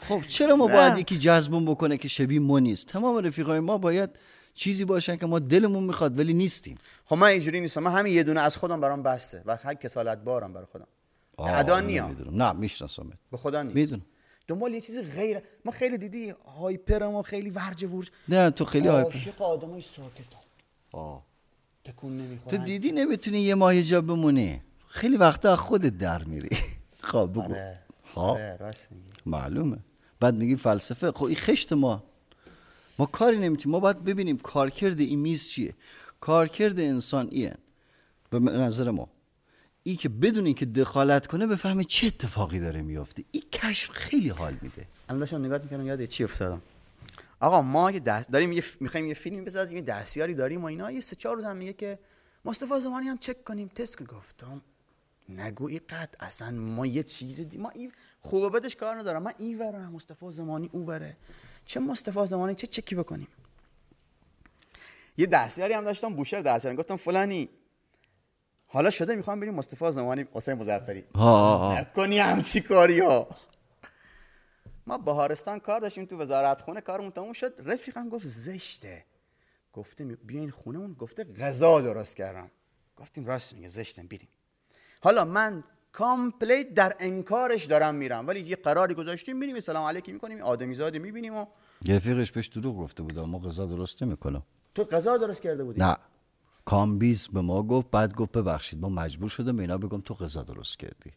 [0.08, 4.10] خب چرا ما باید یکی جذبون بکنه که شبیه ما نیست؟ تمام رفیقای ما باید
[4.54, 6.78] چیزی باشن که ما دلمون می‌خواد ولی نیستیم.
[7.04, 7.82] خب من اینجوری نیستم.
[7.82, 10.86] من همین یه دونه از خودم برام بسته و هر کسالت بارم برای خودم.
[11.38, 13.18] ادا نیام نمی‌دونم نه میشناسمت.
[13.30, 13.76] به خدا نیست.
[13.76, 14.02] می‌دونم.
[14.48, 18.10] دنبال یه چیز غیر ما خیلی دیدی هایپرم و خیلی ورج ورج.
[18.28, 19.12] نه تو خیلی هایپر.
[19.12, 20.24] عاشق آدمای ساکت.
[20.92, 21.22] آه.
[21.84, 26.56] تکون تو نمی‌خورن دیدی نمی‌تونی یه ماه جا بمونی؟ خیلی وقتا خودت در میری.
[27.00, 27.42] خب بگو.
[27.42, 27.78] آره.
[28.14, 28.88] ها؟ راست
[29.26, 29.78] معلومه.
[30.20, 31.12] بعد میگی فلسفه.
[31.12, 32.04] خب این خشت ما.
[32.98, 33.72] ما کاری نمی‌تونیم.
[33.72, 35.74] ما باید ببینیم کارکرد این میز چیه.
[36.20, 37.54] کارکرد انسان ایه.
[38.30, 39.08] به نظر ما.
[39.82, 43.24] ای که بدون اینکه دخالت کنه بفهمه چه اتفاقی داره میافته.
[43.30, 44.86] این کشف خیلی حال میده.
[45.08, 46.62] الان داشتم نگاه می‌کردم یاد چی افتادم؟
[47.40, 50.90] آقا ما یه دست داریم یه می‌خوایم یه فیلمی بسازیم یه دستیاری داریم و اینا
[50.90, 51.98] یه سه چهار روز هم میگه که
[52.44, 54.10] مصطفی زمانی هم چک کنیم تست کنیم.
[54.18, 54.62] گفتم
[55.28, 59.22] نگو این قد اصلا ما یه چیز دی ما این خوبه بدش کار ندارم.
[59.22, 61.16] من این ورم مصطفی زمانی او وره
[61.64, 63.28] چه مصطفی زمانی؟ چه چکی بکنیم؟
[65.16, 66.76] یه دستیاری هم داشتم بوشهر دستیاری.
[66.76, 67.48] گفتم فلانی.
[68.66, 71.04] حالا شده می‌خوام بریم مصطفی زمانی حسین مظفری.
[71.80, 73.28] نکنی همچی کاری ها.
[74.86, 77.54] ما بهارستان کار داشتیم تو وزارت خونه کارمون تموم شد.
[77.64, 79.04] رفیقم گفت زشته.
[79.72, 82.50] گفته بیاین خونمون گفته غذا درست کردم.
[82.96, 84.28] گفتیم راست میگه زشته بریم.
[85.00, 90.42] حالا من complete در انکارش دارم میرم ولی یه قراری گذاشتیم میریم سلام علیکی می‌کنیم
[90.42, 91.46] آدمی زاده می‌بینیم و
[91.88, 94.42] رفیقش بهش دروغ گفته بود ما غذا درست نمی‌کنم.
[94.74, 95.96] تو غذا درست کرده بودی؟ نه.
[96.64, 100.78] کامبیز به ما گفت بعد گفت ببخشید ما مجبور شدم اینا بگم تو غذا درست
[100.78, 101.12] کردی.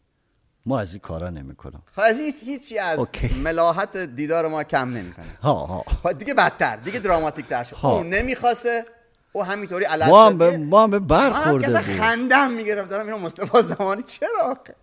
[0.66, 1.82] ما از این کارا نمی‌کنم.
[1.92, 3.34] خب از هیچ هیچی از اوکی.
[3.34, 5.38] ملاحت دیدار ما کم نمی‌کنه.
[5.42, 5.82] ها ها.
[5.82, 7.76] خب دیگه بدتر دیگه دراماتیک تر شد.
[7.76, 7.96] ها.
[7.96, 8.84] اون نمی‌خواسته
[9.32, 13.62] او همینطوری ما هم به ما هم به برخورده بود خندم می‌گرفت دارم اینو مصطفی
[13.62, 14.74] زمانی چرا آخه؟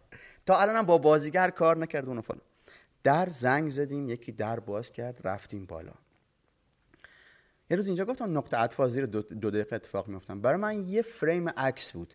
[0.46, 2.42] تا الانم با بازیگر کار نکرد اونو فلان.
[3.04, 5.92] در زنگ زدیم یکی در باز کرد رفتیم بالا.
[7.70, 11.02] یه روز اینجا گفتم نقطه عطف زیر دو, دو دقیقه اتفاق میفتم برای من یه
[11.02, 12.14] فریم عکس بود.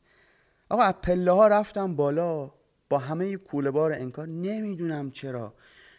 [0.68, 2.50] آقا از پله ها رفتم بالا
[2.88, 4.28] با همه کوله بار انکار.
[4.28, 5.54] نمی‌دونم چرا.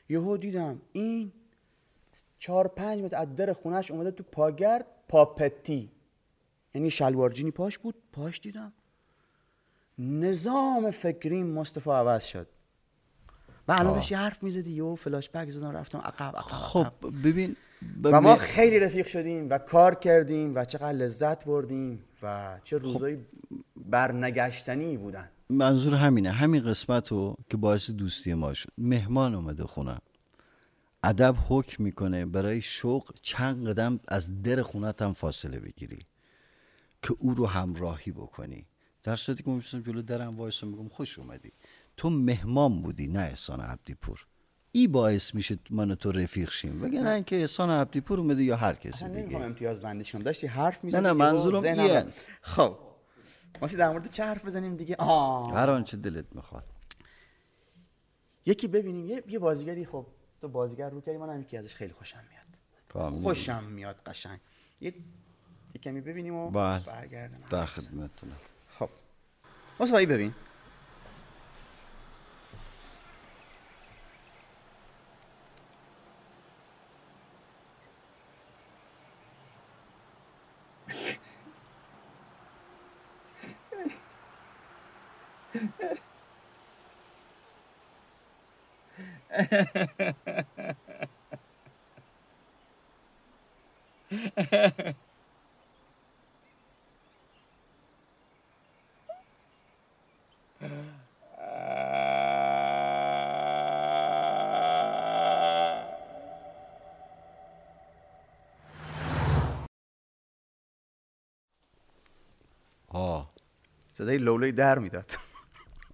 [0.10, 1.32] یهو دیدم این
[2.40, 5.92] چهار پنج متر از در خونهش اومده تو پاگرد پاپتی.
[6.76, 8.74] یعنی شلوارجینی پاش بود پاش دیدم.
[10.00, 12.48] نظام فکریم مصطفی عوض شد.
[13.68, 13.94] و الان.
[13.94, 16.88] داشتی حرف می‌زدی یهو فلاش بک زدم رفتم عقب عقب خب.
[17.24, 17.56] ببین
[18.04, 23.18] و ما خیلی رفیق شدیم و کار کردیم و چقدر لذت بردیم و چه روزای
[23.76, 25.30] برنگشتنی بودن.
[25.50, 26.32] منظور همینه.
[26.32, 28.70] همین قسمت رو که باعث دوستی ما شد.
[28.78, 29.98] مهمان اومده خونه.
[31.04, 36.00] ادب حکم می‌کنه برای شوق چند قدم از در خونت هم فاصله بگیری.
[37.06, 38.66] که او رو همراهی بکنی.
[39.04, 41.52] در صورتی که میشم جلو درم وایسا میگم خوش اومدی.
[41.98, 44.26] تو مهمان بودی نه احسان عبدی پور
[44.72, 46.84] ای باعث میشه من و تو رفیق شیم.
[46.84, 47.10] وگه نه.
[47.10, 49.38] اینکه احسان عبدی پور اومده یا هر کسی دیگه.
[49.38, 52.06] امتیاز بندیش کنم داشتی حرف نه می‌زدی نه منظورم ایه
[52.42, 52.78] خب.
[53.62, 55.54] واسه در مورد چه حرف بزنیم دیگه؟ آه.
[55.54, 56.64] هر آنچه دلت می‌خواد.
[58.46, 59.06] یکی ببینیم.
[59.06, 60.06] یه, یه بازیگری خب
[60.42, 61.18] تو بازیگر رو کردی.
[61.18, 62.60] منم یکی ازش خیلی خوشم میاد.
[62.90, 63.24] کامل.
[63.24, 64.40] خوشم میاد قشنگ.
[64.82, 64.94] یه
[65.80, 66.80] کمی ببینیم و بله.
[66.80, 68.38] برگردم در خدمتتونم.
[68.70, 68.90] خب.
[69.80, 70.34] مصطفی ببین
[112.88, 113.34] آه
[113.98, 115.12] صدای لولوی در می‌داد.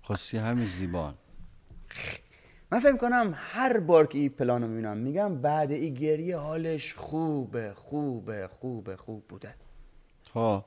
[0.02, 1.16] خواستی همین زیبان.
[2.72, 7.74] من فکر کنم هر بار که این پلانو می‌بینم میگم بعد این گریه حالش خوبه
[7.76, 9.56] خوبه خوبه خوب بوده.
[10.34, 10.66] ها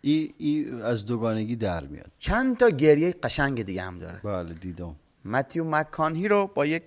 [0.00, 2.12] ای, ای از دوگانگی در میاد.
[2.18, 4.20] چند تا گریه قشنگ دیگه هم داره.
[4.24, 4.96] بله دیدم.
[5.24, 6.82] متیو مکانهی رو با یک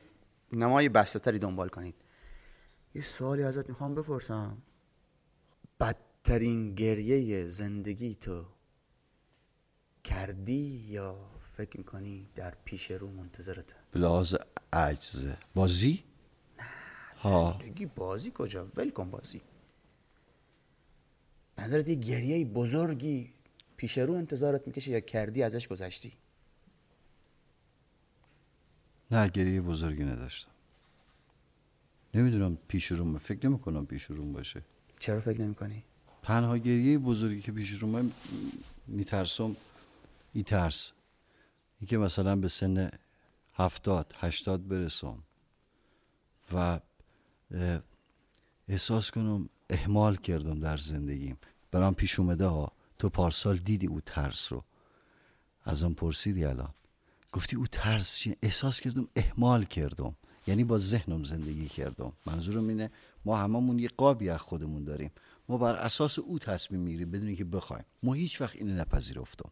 [0.51, 1.95] نمای بسته دنبال کنید.
[2.95, 4.57] یه سوالی ازت می‌خوام بپرسم.
[5.79, 8.45] بدترین گریه زندگی تو
[10.03, 14.35] کردی یا فکر می‌کنی در پیش رو منتظرته؟ بلاز
[14.73, 15.37] عجزه.
[15.55, 16.03] بازی؟
[17.17, 19.41] ها زندگی بازی کجا؟ ول کن بازی.
[21.57, 23.33] نظرت یه گریه بزرگی
[23.77, 26.13] پیش رو انتظارت می‌کشه یا کردی ازش گذشتی؟
[29.11, 30.51] نه گریه بزرگی نداشتم.
[32.13, 34.61] نمی‌دونم پیش روم فکر نمی کنم پیش روم باشه.
[34.99, 35.83] چرا فکر نمی‌کنی؟
[36.23, 38.09] تنها گریه بزرگی که پیش رومه
[38.87, 39.55] میترسم
[40.33, 40.91] ای ترس.
[41.79, 42.89] این که مثلا به سن
[43.53, 45.23] هفتاد هشتاد برسم
[46.53, 46.79] و
[48.67, 51.37] احساس کنم احمال کردم در زندگیم.
[51.71, 52.71] برام پیش اومده ها.
[52.99, 54.63] تو پارسال دیدی او ترس رو.
[55.65, 56.73] ازم پرسیدی الان.
[57.31, 60.15] گفتی او ترس چیه احساس کردم احمال کردم.
[60.47, 62.13] یعنی با ذهنم زندگی کردم.
[62.25, 62.91] منظورم اینه
[63.25, 65.11] ما هممون یه قابی از خودمون داریم.
[65.49, 67.85] ما بر اساس او تصمیم می‌گیریم بدون که بخوایم.
[68.03, 69.51] ما هیچ وقت اینو نپذیرفتم.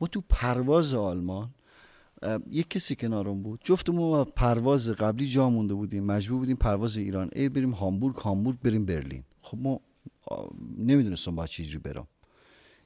[0.00, 1.50] ما تو پرواز آلمان
[2.50, 3.60] یک کسی کنارم بود.
[3.64, 6.04] جفتمون با پرواز قبلی جا مونده بودیم.
[6.04, 9.24] مجبور بودیم پرواز ایران ای بریم هامبورگ هامبورگ بریم برلین.
[9.40, 9.80] خب ما
[10.78, 12.06] نمی‌دونستم باید چجوری برم.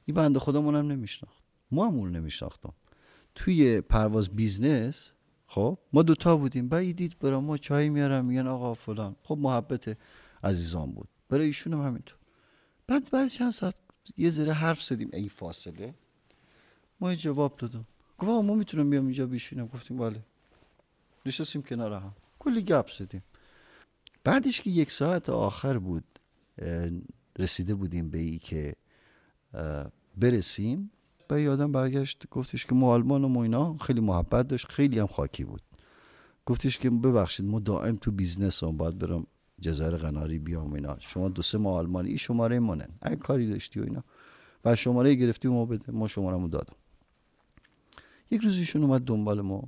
[0.05, 1.43] این بنده خودمون هم نمیشناخت.
[1.71, 2.73] ما هم اون نمیشناختم.
[3.35, 5.11] توی پرواز business
[5.47, 6.69] خب ما دوتا بودیم.
[6.69, 9.15] بعد دید برای ما چای میارن میگن آقا فلان.
[9.23, 9.97] خب محبت
[10.43, 11.09] عزیزان بود.
[11.29, 12.17] برای ایشون هم همینطور.
[12.87, 13.75] بعد بعد چند ساعت
[14.17, 15.09] یه ذره حرف زدیم.
[15.13, 15.93] ای فاصله.
[17.01, 17.85] ما جواب دادم.
[18.19, 20.23] گفت ما می‌تونم بیام اینجا بشینم گفتیم بله.
[21.25, 22.13] نشستیم کنار هم.
[22.39, 23.23] کلی گپ زدیم.
[24.23, 26.03] بعدش که یک ساعت آخر بود
[27.39, 28.75] رسیده بودیم به ای که
[30.17, 30.91] برسیم
[31.29, 33.77] و یادم برگشت گفتش که ما آلمان و اینا.
[33.77, 34.67] خیلی محبت داشت.
[34.67, 35.61] خیلی هم خاکی بود.
[36.45, 39.27] گفتش که ببخشید ما دائم تو business هم باید برم
[39.61, 40.99] جزایر قناری بیام اینا.
[40.99, 44.03] شما دو سه ماه آلمانی شماره منن اگه کاری داشتی و اینا.
[44.65, 45.91] و شماره گرفتی و ما بده.
[45.91, 46.75] ما شماره دادم.
[48.31, 49.63] یک روز ایشون اومد دنبال ما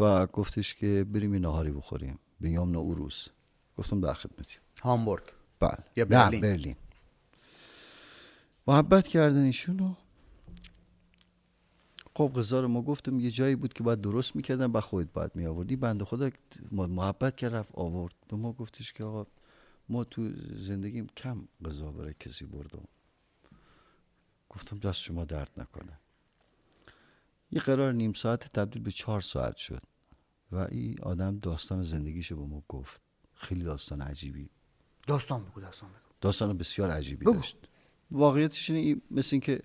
[0.00, 2.18] و گفتش که بریم یه نهاری بخوریم.
[2.40, 3.28] به یامن اوروس.
[3.78, 5.24] گفتم در خدمتی هامبورگ.
[5.60, 5.78] بله.
[5.96, 6.40] یا نه، برلین.
[6.40, 6.76] برلین.
[8.66, 9.94] محبت کردن ایشونو.
[12.16, 15.30] خب غذا رو ما گفتم یه جایی بود که باید درست می‌کردن و خودت باید
[15.34, 15.76] میآوردی.
[15.76, 16.30] بنده خدا
[16.72, 18.14] محبت کرد رفت آورد.
[18.28, 19.26] به ما گفتش که آقا
[19.88, 22.84] ما تو زندگیم کم غذا برای کسی بردم.
[24.48, 26.01] گفتم دست شما درد نکنه.
[27.52, 29.82] یه قرار نیم ساعت تبدیل به چهار ساعت شد
[30.52, 33.02] و این آدم داستان زندگیشو به ما گفت.
[33.34, 34.50] خیلی داستان عجیبی.
[35.06, 35.98] داستان بگو داستان بگو.
[36.20, 37.34] داستان بسیار عجیبی بگو.
[37.34, 37.56] داشت.
[38.10, 39.62] واقعیتش اینه این مثل اینکه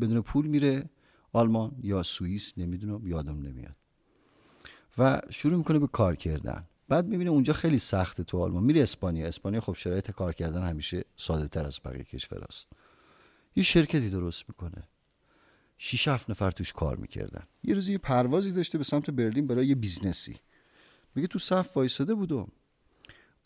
[0.00, 0.90] بدون پول میره
[1.32, 3.76] آلمان یا سوئیس نمی‌دونم یادم نمیاد.
[4.98, 6.68] و شروع می‌کنه به کار کردن.
[6.88, 8.64] بعد می‌بینه اونجا خیلی سخته تو آلمان.
[8.64, 9.26] میره اسپانیا.
[9.26, 12.68] اسپانیا خب شرایط کار کردن همیشه ساده تر از بقیه کشوراست
[13.56, 14.88] یه شرکتی درست می‌کنه.
[15.84, 17.44] شیش هفت نفر توش کار می‌کردن.
[17.62, 20.36] یه روز یه پروازی داشته به سمت برلین برای یه business ی.
[21.14, 22.48] میگه تو صف وایساده بودم.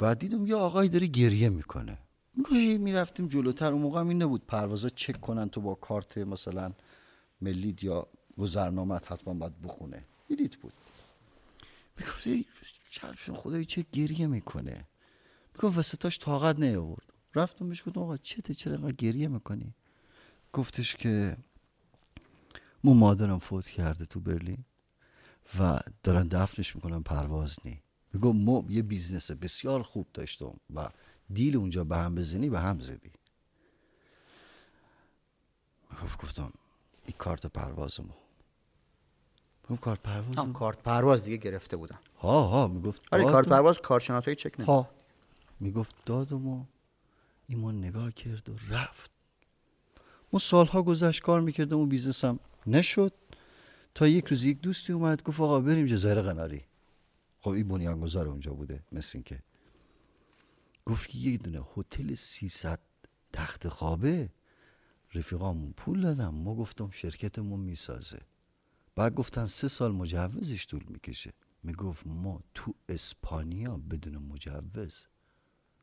[0.01, 1.99] و دیدم یه آقایی داره گریه می‌کنه.
[2.35, 3.73] میگه می‌رفتیم جلوتر.
[3.73, 6.73] اون موقع هم این نبود پروازا چک کنن تو با کارت مثلا
[7.41, 8.07] ملیت یا
[8.39, 10.05] گذرنامت حتما باید بخونه.
[10.31, 10.73] بلیت بود.
[11.99, 12.45] می‌گفت ای
[12.91, 14.85] چرشون خدایی چه گریه می‌کنه.
[15.55, 17.13] می‌گفت وسطاش طاقت نیاورد.
[17.35, 19.75] رفتم بهش گفتم آقا چته چرا گریه می‌کنی؟
[20.53, 21.37] گفتش که
[22.87, 24.65] مو مادرم فوت کرده تو برلین
[25.59, 27.83] و دارن دفنش می‌کنن پرواز نی.
[28.13, 30.89] میگه ما یه business بسیار خوب داشتم و
[31.33, 33.13] deal اونجا به هم بزنی به هم زدی.
[36.03, 36.53] گفت گفتم
[37.07, 38.13] این کارت پروازمو.
[39.69, 43.25] اون کارت پرواز هم کارت پرواز دیگه گرفته بودن ها ها می‌گفت آره.
[43.25, 44.91] کارت پرواز کارشناسایی چک نمی ها.
[45.61, 46.65] می‌گفت دادم و
[47.49, 49.11] ایمان نگاه کرد و رفت.
[50.33, 53.13] ما سالها گذشت کار می‌کردم و بیزنسم نشد.
[53.95, 56.65] تا یک روز یک دوستی اومد گفت آقا بریم جزایر قناری.
[57.41, 59.43] خب این بنیانگذار اونجا بوده مثل این که
[60.87, 62.81] گفت که یک دونه هتل 300
[63.33, 64.31] تخت خوابه.
[65.15, 68.21] رفیقامون پول دادم ما گفتم شرکتمون می‌سازه.
[68.95, 71.33] بعد گفتن سه سال مجوزش طول می‌کشه.
[71.63, 75.05] می‌گفت ما تو اسپانیا بدون مجوز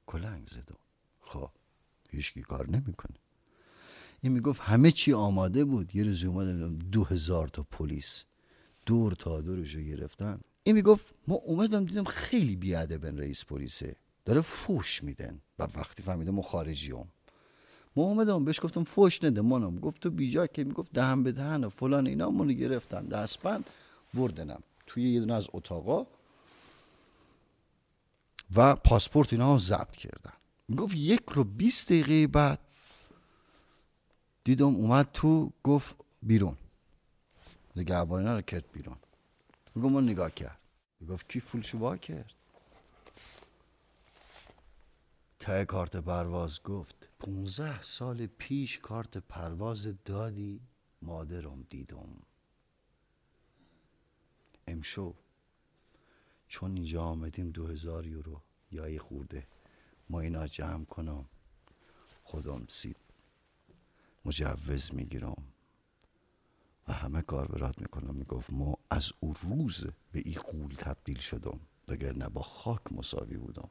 [0.05, 0.77] کلنگ زدم.
[1.21, 1.51] خب
[2.09, 3.22] هیچکی کار نمی‌کنه.
[4.23, 5.95] این می‌گفت همه چی آماده بود.
[5.95, 8.23] یه روز اومدن دو هزار تا پلیس
[8.85, 10.39] دور تا دورشو گرفتن.
[10.63, 13.95] این می‌گفت ما اومدم دیدم خیلی بیادبن رئیس پلیسه.
[14.25, 15.41] داره فوش میدن.
[15.59, 17.07] و وقتی فهمیده ما خارجی هم
[17.95, 19.79] ما اومدم بهش گفتم فوش نده مانم.
[19.79, 23.05] گفت تو بیجا که می‌گفت دهن به دهن و فلان اینا منو گرفتن.
[23.05, 23.69] دستبند
[24.13, 24.59] بردنم.
[24.87, 26.05] توی یه دونه از اتاقا
[28.55, 30.33] و پاسپورت اینا هم ضبط کردن.
[30.67, 32.59] می‌گفت یک رو 20 دقیقه بعد
[34.43, 36.57] دیدم اومد تو گفت بیرون.
[37.75, 38.97] نگهبانی رو کرد بیرون.
[39.75, 40.59] میگم من نگاه کرد.
[40.99, 42.33] می‌گفت کی فولشو وا کرد؟
[45.39, 50.61] ته کارت پرواز گفت پونزه سال پیش کارت پرواز دادی؟
[51.01, 52.09] مادرم دیدم.
[54.67, 55.13] امشو
[56.47, 58.41] چون اینجا آمدیم دو هزار یورو.
[58.71, 59.47] یا خورده.
[60.09, 61.25] ما اینا جمع کنم.
[62.23, 63.02] خودم سید
[64.25, 65.43] مجوز می‌گیرم.
[66.87, 68.15] و همه کار برات می‌کنم.
[68.15, 71.59] می‌گفت ما از او روز به این قول تبدیل شدم.
[71.87, 73.69] وگرنه با خاک مساوی بودم.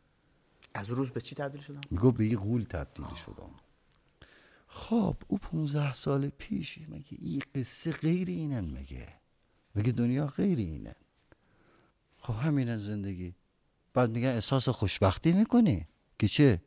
[0.74, 3.50] از روز به چی تبدیل شدن می‌گفت به این قول تبدیل شدم.
[4.68, 9.08] خب او 15 سال پیش مگه این قصه غیر اینن مگه؟
[9.74, 10.94] مگه دنیا غیر اینن؟
[12.18, 13.34] خب همینن زندگی.
[13.94, 15.88] بعد میگن احساس خوشبختی می‌کنی؟
[16.18, 16.62] که چه؟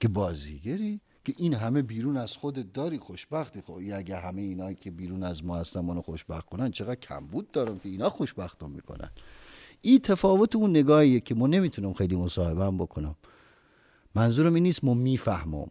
[0.00, 3.60] که بازیگری؟ که این همه بیرون از خودت داری خوشبختی.
[3.60, 7.78] خب اگه همه اینا که بیرون از ما هستن منو خوشبخت کنن چقدر کمبود دارم
[7.78, 9.10] که اینا خوشبختم می‌کنن.
[9.82, 13.16] این تفاوت اون نگاهیه که ما نمی‌تونم خیلی مصاحبه هم بکنم.
[14.14, 15.70] منظورم این نیست ما می‌فهمم.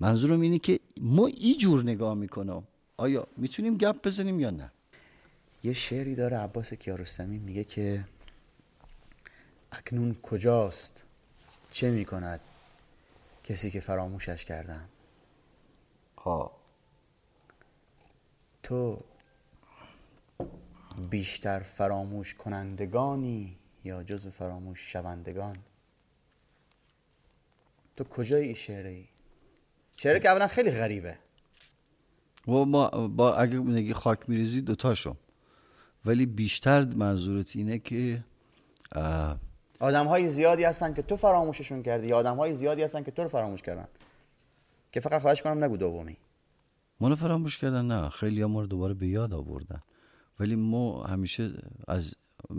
[0.00, 2.62] منظورم اینه که ما ای جور نگاه می‌کنم.
[2.96, 4.70] آیا می‌تونیم گپ بزنیم یا نه؟
[5.62, 8.04] یه شعری داره عباس کیارستمی میگه که
[9.72, 11.04] اکنون کجاست؟
[11.70, 12.40] چه می‌کند؟
[13.46, 14.88] کسی که فراموشش کردم.
[16.18, 16.56] ها
[18.62, 19.04] تو
[21.10, 25.58] بیشتر فراموش کنندگانی یا جز فراموش شوندگان؟
[27.96, 29.04] تو کجای این شعره ای؟
[29.96, 31.18] شعره که اولا خیلی غریبه.
[32.48, 35.16] و ما با اگه نگی خاک میریزی دوتاشو
[36.04, 38.24] ولی بیشتر منظورت اینه که
[39.80, 43.28] آدم های زیادی هستن که تو فراموششون کردی آدم های زیادی هستن که تو رو
[43.28, 43.88] فراموش کردن.
[44.92, 46.16] که فقط خواهش کنم نگو دومی.
[47.00, 48.08] منو فراموش کردن؟ نه.
[48.08, 49.82] خیلی ما رو دوباره به یاد آوردن.
[50.40, 51.52] ولی ما همیشه
[51.88, 52.14] از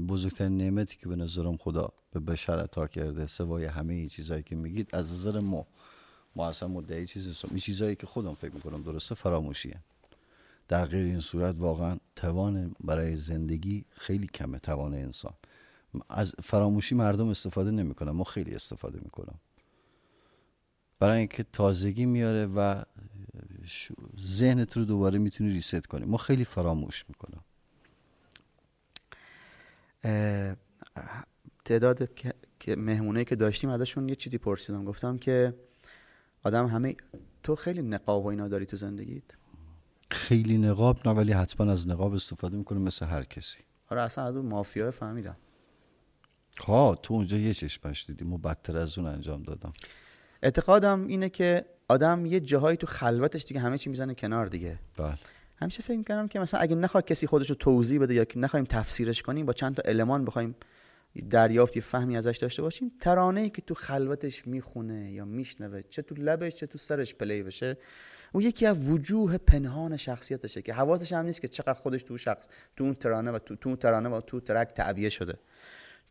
[0.07, 4.55] بزرگترین نعمتی که به نظرم خدا به بشر عطا کرده سوای همه این چیزهایی که
[4.55, 5.67] میگید از نظر ما
[6.35, 9.79] ما اصلا مدعی چیزی نیستم این چیزهایی که خودم فکر می‌کنم درسته فراموشیه
[10.67, 15.33] در غیر این صورت واقعا توان برای زندگی خیلی کمه توان انسان.
[16.09, 19.39] از فراموشی مردم استفاده نمی‌کنن ما خیلی استفاده می‌کنم.
[20.99, 22.83] برای اینکه تازگی میاره و
[24.21, 26.05] ذهنت رو دوباره می‌تونی ریست کنی.
[26.05, 27.43] ما خیلی فراموش می‌کنم.
[31.65, 34.85] تعداد که- که مهمونه که داشتیم ازشون یه چیزی پرسیدم.
[34.85, 35.53] گفتم که
[36.43, 36.95] آدم همه
[37.43, 39.23] تو خیلی نقاب و اینا داری تو زندگیت؟
[40.11, 43.57] خیلی نقاب نه ولی حتما از نقاب استفاده می‌کنه مثل هر کسی.
[43.89, 45.37] آره اصلا از اون مافیا فهمیدم.
[46.59, 48.25] ها تو اونجا یه چشمش دیدی.
[48.25, 49.73] ما بدتر از اون انجام دادم.
[50.43, 54.79] اعتقادم اینه که آدم یه جاهایی تو خلوتش دیگه همه چی می‌زنه کنار دیگه.
[54.97, 55.17] بله.
[55.55, 58.65] همیشه فکر می‌کنم که مثلا اگه نخواد کسی خودش رو توضیح بده یا که نخوایم
[58.65, 60.55] تفسیرش کنیم با چند تا المان بخوایم
[61.29, 66.01] دریافت یه فهمی ازش داشته باشیم ترانه ای که تو خلوتش می‌خونه یا میشنوه چه
[66.01, 67.77] تو لبش چه تو سرش پلی بشه
[68.33, 72.47] او یکی از وجوه پنهان شخصیتشه که حواسش هم نیست که چقدر خودش تو شخص
[72.75, 75.39] تو اون ترانه و تو, تو اون ترانه و تو ترک تعبیه شده.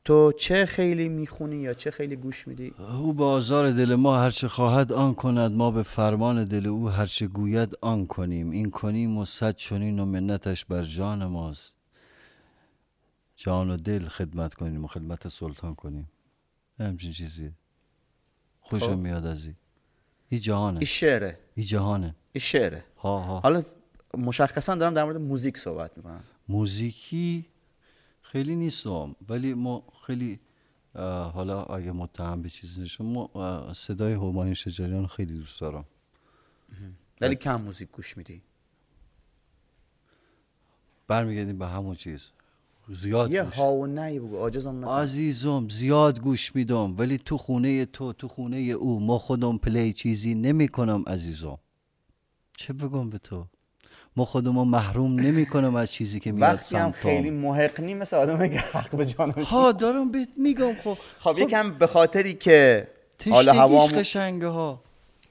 [0.06, 4.48] تو چه خیلی می‌خونی یا چه خیلی گوش میدی؟ او به آزار دل ما هرچه
[4.48, 8.50] خواهد آن کند ما به فرمان دل او هرچه گوید آن کنیم.
[8.50, 11.74] این کنیم و صد چنین و منتش بر جان ماست.
[13.36, 16.08] جان و دل خدمت کنیم و خدمت سلطان کنیم.
[16.80, 17.52] همچین چیزیه.
[18.60, 18.98] خوشم خب.
[18.98, 19.56] میاد از این
[20.28, 20.78] این جهانه.
[20.78, 21.38] این شعره.
[21.54, 22.14] این جهانه.
[22.32, 22.84] این شعره.
[22.96, 23.40] ها ها.
[23.40, 23.62] حالا
[24.18, 26.24] مشخصا دارم در مورد موزیک صحبت می‌کنم.
[26.48, 27.46] موزیکی
[28.30, 29.16] خیلی نیستم.
[29.28, 30.40] ولی ما خیلی
[31.34, 35.84] حالا اگه متهم به چیزی نشون ما صدای همایون شجریان خیلی دوست دارم.
[37.20, 38.42] ولی کم موزیک گوش میدی.
[41.08, 42.30] برمیگردیم به همون چیز.
[42.88, 43.54] زیاد یه گوش.
[43.54, 44.90] ها و نهی بگو عاجزم نکن.
[44.90, 46.98] عزیزم زیاد گوش میدم.
[46.98, 51.58] ولی تو خونه تو تو خونه او ما خودم پلی چیزی نمی کنم عزیزم.
[52.56, 53.46] چه بگم به تو؟
[54.16, 58.16] ما خودمو محروم نمی کنم از چیزی که میاد وقتی هم خیلی محق نی مثل
[58.16, 60.98] آدم که حق به جانش ها دارم بهت میگم خب.
[61.18, 62.88] خب یکم به خاطری که
[63.30, 64.82] حالا هوا قشنگه ها.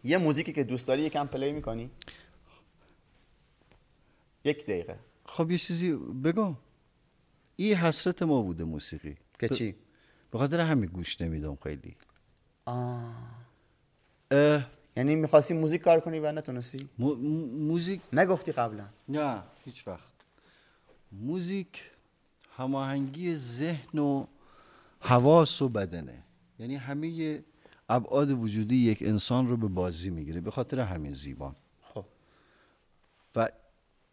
[0.03, 1.89] یه موزیکی که دوست داری یکم پلی می‌کنی؟
[4.43, 4.95] یک دقیقه.
[5.25, 6.57] خب یه چیزی بگم.
[7.55, 9.17] این حسرت ما بوده موسیقی.
[9.39, 9.75] که چی؟
[10.31, 11.95] به خاطر همین گوش نمیدم خیلی.
[12.65, 13.13] آه.
[14.31, 14.67] اه،
[14.97, 17.15] یعنی می‌خواستی موزیک کار کنی و نتونستی؟ مو-
[17.67, 18.85] موزیک نگفتی قبلا.
[19.09, 20.13] نه هیچ وقت.
[21.11, 21.91] موزیک
[22.57, 24.25] هماهنگی ذهن و
[24.99, 26.23] حواس و بدنه.
[26.59, 27.43] یعنی همه
[27.89, 32.05] ابعاد وجودی یک انسان رو به بازی می‌گیره به خاطر همین زیبان خب.
[33.35, 33.49] و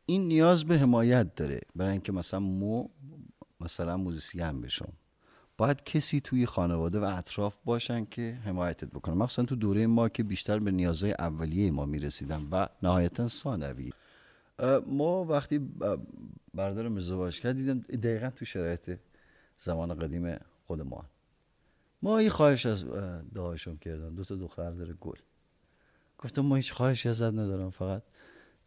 [0.07, 2.89] این نیاز به حمایت داره برای اینکه مثلا مو
[3.61, 4.93] مثلا موزیسین بشم.
[5.63, 9.15] باید کسی توی خانواده و اطراف باشن که حمایتت بکنن.
[9.15, 13.91] مخصوصا تو دوره ما که بیشتر به نیازهای اولیه ما می‌رسیدن و نهایتا ثانوی.
[14.87, 15.99] ما وقتی ب-
[16.55, 18.99] برادرم ازدواج کرد دیدم دقیقا تو شرایط
[19.59, 20.37] زمان قدیم
[20.67, 21.05] خود ما
[22.03, 22.85] ما یه خواهش از
[23.35, 24.15] دعاشم کردم.
[24.15, 25.19] دو تا دختر داره گل.
[26.19, 28.03] گفتم ما هیچ خواهشی ازت ندارم فقط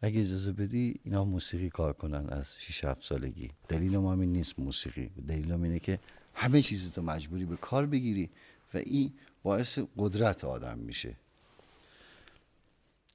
[0.02, 3.50] اگه اجازه بدی اینا موسیقی کار کنن از 6 7 سالگی.
[3.68, 5.10] دلیلم همین نیست موسیقی.
[5.28, 5.98] دلیلم اینه که
[6.38, 8.30] همه چیز تو مجبوری به کار بگیری
[8.74, 9.12] و این
[9.42, 11.16] باعث قدرت آدم میشه.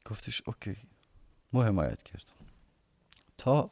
[0.06, 0.76] گفتش اوکی.
[1.54, 2.26] ما حمایت کردم
[3.38, 3.72] تا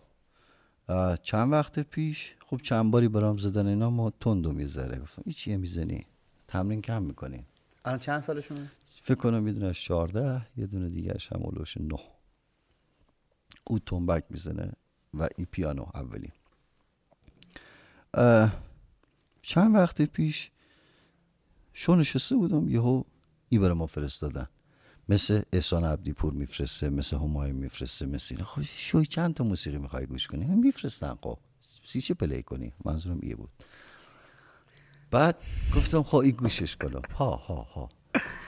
[1.23, 5.57] چند وقت پیش خب چند باری برام زدن اینا ما تندو می‌ذاره گفتم این چیه
[5.57, 6.05] می‌زنی؟
[6.47, 7.45] تمرین کم می‌کنی.
[7.85, 8.71] الان چند سالشونه؟
[9.01, 11.99] فکر کنم یه دونه 14 یه دونه دیگرش هم اولوش 9
[13.63, 14.71] او تنبک می‌زنه
[15.13, 16.31] و ای پیانو اولی.
[19.49, 20.51] چند وقت پیش
[21.73, 23.03] شو نشسته بودم یهو
[23.49, 24.47] ای ما فرستادن.
[25.09, 28.47] مثل احسان عبدی پور میفرسته مثل همایون میفرسته مثل اینا.
[28.47, 31.15] خب شوی چند تا موسیقی می‌خوای گوش کنی؟ میفرستن.
[31.21, 31.37] خب
[31.83, 33.49] سی چه play کنی؟ منظورم ایه بود.
[35.11, 35.35] بعد
[35.75, 37.01] گفتم خب این گوشش کنم.
[37.17, 37.87] ها ها ها.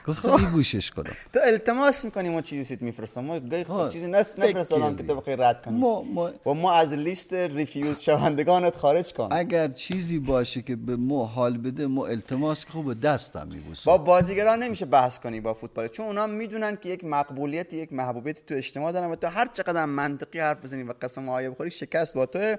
[0.08, 3.24] گفتم گوشش کنم تو التماس می‌کنی ما چیزی سیت میفرستم.
[3.24, 5.04] ما گاهی خب چیزی نس فکر نفرستادم که.
[5.04, 5.80] تو بخوای رد کنی.
[5.80, 9.30] ما, ما و ما از لیست refuse شوندگانت خارج کن.
[9.32, 13.98] اگر چیزی باشه که به ما حال بده ما التماس که خوب دستم میبوسم با
[13.98, 15.88] بازیگران نمیشه بحث کنی با فوتبال.
[15.88, 19.86] چون اونا می‌دونن که یک مقبولیت یک محبوبیتی تو اجتماع دارن و تو هر چقدر
[19.86, 22.56] منطقی حرف بزنی و قسم آیه بخوری شکست با تو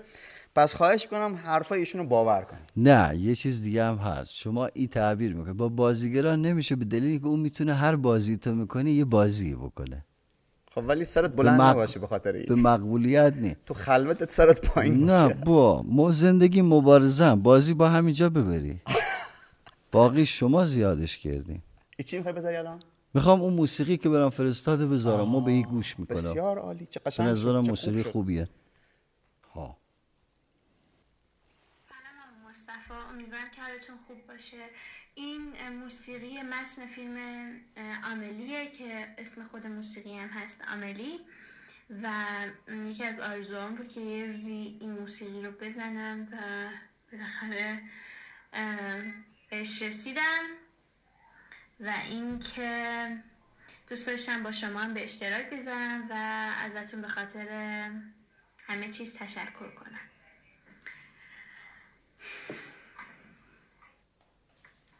[0.54, 4.32] پس خواهش کنم حرفای ایشون رو باور کنی نه یه چیز دیگه هم هست.
[4.32, 8.54] شما این تعبیر می‌کنه با بازیگران نمیشه به دلیلی که اون می‌تونه هر بازی تو
[8.54, 10.04] می‌کنه یه بازی بکنه.
[10.74, 13.56] خب ولی سرت بلند مق- نباشه به خاطر به این مقبولیت نی.
[13.66, 15.34] تو خلوتت سرت پایین نه باشه.
[15.34, 18.80] با ما زندگی مبارزم بازی با همینجا ببری.
[19.92, 21.62] باقی شما زیادش کردین
[21.98, 22.80] ای چی می‌خوای بذاری الان؟
[23.14, 25.28] می‌خوام اون موسیقی که برام فرستاده بذارم.
[25.28, 26.16] ما به این گوش می‌کنم.
[26.16, 26.86] بسیار عالی.
[26.86, 28.02] چه به قشنگ نظرم موسیقی.
[28.02, 28.48] خوبیه
[29.54, 29.76] ها
[31.74, 32.00] سلام
[32.42, 34.70] آقا مصطفی امیدوارم که حالتون خوب باشه.
[35.14, 37.16] این موسیقی متن فیلم
[38.04, 41.20] آملیه که اسم خود موسیقی هم هست آملی.
[42.02, 42.12] و
[42.86, 46.36] یکی از آرزوام بود که یه روزی این موسیقی رو بزنم و
[47.12, 47.82] بالاخره
[49.50, 50.44] بهش رسیدم.
[51.80, 53.22] و اینکه
[53.88, 56.12] دوست داشتم با شما هم به اشتراک بذارم و
[56.64, 57.48] ازتون به خاطر
[58.66, 60.11] همه چیز تشکر کنم.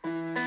[0.05, 0.42] Thank you.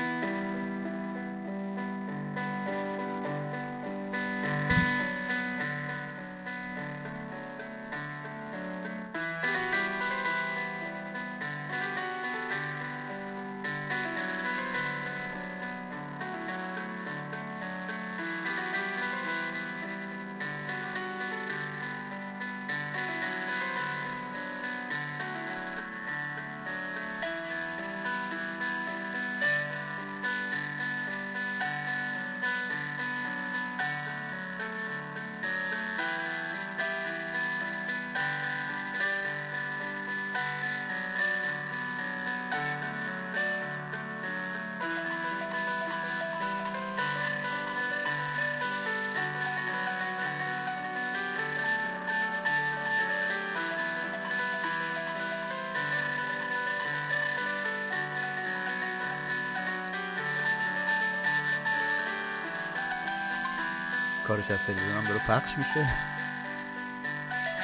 [64.26, 65.88] کارش از تلویزیون هم داره پخش میشه.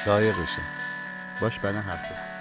[0.06, 0.62] لایقشه
[1.40, 2.31] باش بعدا حرف بزن.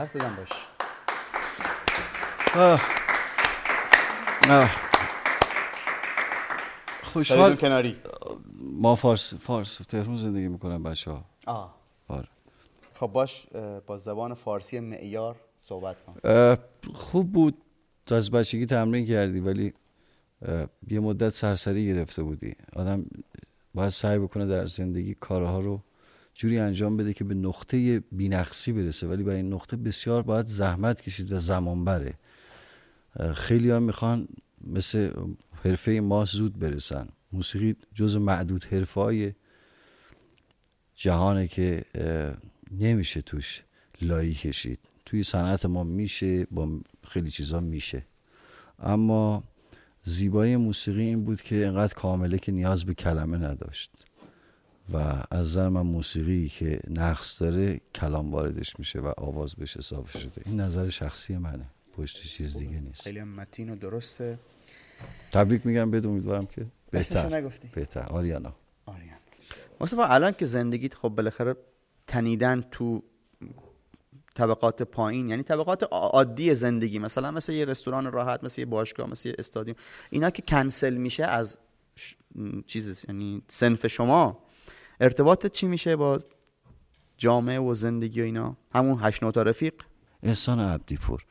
[0.00, 0.50] حرف بزن باش.
[2.56, 2.80] آه.
[4.50, 4.70] آه.
[7.02, 7.96] خوشحال کناری.
[8.60, 11.74] ما فارس فارس تهران زندگی می‌کنم بچه ها آه.
[12.08, 12.28] آره.
[12.94, 13.46] خب باش
[13.86, 16.14] با زبان فارسی معیار صحبت کن.
[16.94, 17.62] خوب بود.
[18.06, 19.74] تا از بچگی تمرین کردی ولی
[20.88, 22.54] یه مدت سرسری گرفته بودی.
[22.76, 23.06] آدم
[23.74, 25.80] باید سعی بکنه در زندگی کارها رو
[26.40, 29.06] جوری انجام بده که به نقطه بینقصی برسه.
[29.06, 32.14] ولی برای این نقطه بسیار باید زحمت کشید و زمان بره
[33.34, 34.28] خیلی ها می‌خوان
[34.64, 35.10] مثل
[35.64, 37.08] حرفه ما زود برسن.
[37.32, 39.32] موسیقی جز معدود حرفه های
[40.94, 41.84] جهانه که
[42.80, 43.62] نمیشه توش
[44.02, 44.78] لایی کشید.
[45.06, 48.06] توی صنعت ما میشه با خیلی چیزا میشه.
[48.78, 49.44] اما
[50.02, 53.90] زیبایی موسیقی این بود که انقدر کامله که نیاز به کلمه نداشت.
[54.92, 54.96] و
[55.30, 60.42] از نظر من موسیقی که نقص داره کلام واردش میشه و آواز بهش اضافه شده.
[60.46, 61.66] این نظر شخصی منه.
[61.92, 63.02] پشت چیز دیگه نیست.
[63.02, 64.38] خیلی هم متین و درسته.
[65.32, 67.36] تبریک میگم بهت امیدوارم که بهتر.
[67.36, 67.68] نگفتی.
[67.74, 68.00] بهتر.
[68.00, 68.54] آریانا.
[68.86, 69.16] آریان
[69.80, 71.56] مصطفی الان که زندگیت خب بالاخره
[72.06, 73.02] تنیدن تو
[74.34, 79.10] طبقات پایین یعنی طبقات عا- عادی زندگی مثلا مثل یه رستوران راحت مثل یه باشگاه
[79.10, 79.76] مثل یه استادیوم
[80.10, 81.58] اینا که کنسل میشه از
[81.96, 82.14] ش...
[82.66, 84.38] چیز یعنی سنف شما
[85.00, 86.18] ارتباطت چی میشه با
[87.18, 89.74] جامعه و زندگی و اینا؟ همون هشت نوتا رفیق؟
[90.22, 91.24] احسان عبدیپور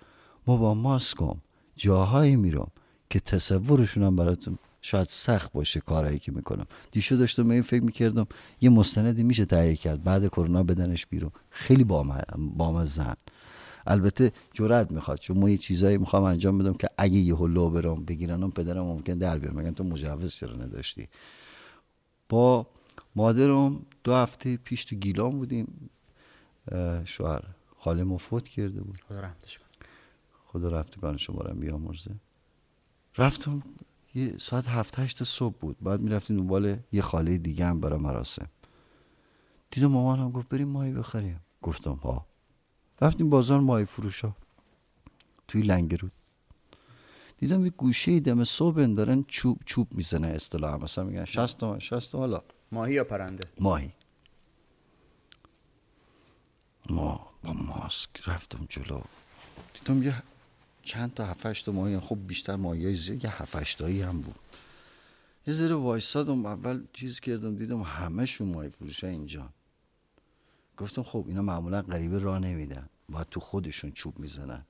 [0.48, 1.36] ما با ماسکم
[1.76, 2.72] جاهایی میرم
[3.10, 6.66] که تصورشون هم براتون شاید سخت باشه کارهایی که می‌کنم.
[6.92, 8.28] دیشو داشتم به این فکر می‌کردم
[8.62, 10.04] یه مستندی میشه تهیه کرد.
[10.04, 11.32] بعد کرونا بدنش بیرون.
[11.50, 11.84] خیلی
[12.38, 13.16] بام زن.
[13.88, 18.06] البته جرأت می‌خواد چون ما یه چیزایی می‌خوام انجام بدم که اگه یه لو برام
[18.06, 21.08] بگیرنم پدرم ممکن در بیارم میگن تو مجوز چرا نداشتی؟
[22.30, 22.68] با
[23.16, 25.90] مادرم دو هفته پیش تو گیلان بودیم
[27.06, 27.44] شوهر
[27.78, 28.98] خاله ما فوت کرده بود.
[28.98, 29.68] خدا رحمتش کنه.
[30.46, 32.16] خدا رفتگان شما رو بیامرزه.
[33.18, 33.64] رفتم
[34.16, 35.78] یه ساعت هفت هشت صبح بود.
[35.82, 38.48] بعد می‌رفتیم دنبال یه خاله دیگه هم برای مراسم.
[39.72, 41.40] دیدم مامانم گفت بریم ماهی بخریم.
[41.62, 42.26] گفتم ها.
[43.02, 44.36] رفتیم بازار ماهی فروشا.
[45.48, 46.12] توی لنگرود.
[47.38, 50.78] دیدم یه گوشه دم صبح دارن چوب چوب می‌زنه اصطلاحا.
[50.78, 52.42] مثلا میگن 60 تومن 60 تومن حالا
[52.72, 53.92] ماهی یا پرنده؟ ماهی.
[56.90, 59.02] ما با ماسک رفتم جلو.
[59.74, 60.24] دیدم یه
[60.84, 63.34] چند تا هفتش تا ماهی خب بیشتر ماهی های زیر یه
[63.78, 64.40] تایی هم بود.
[65.48, 69.50] یه ذره وایستادم اول چیز کردم دیدم همهشون ماهی فروش اینجا.
[70.78, 74.66] گفتم خب اینا معمولا غریبه راه نمیدن باید تو خودشون چوب می‌زنن.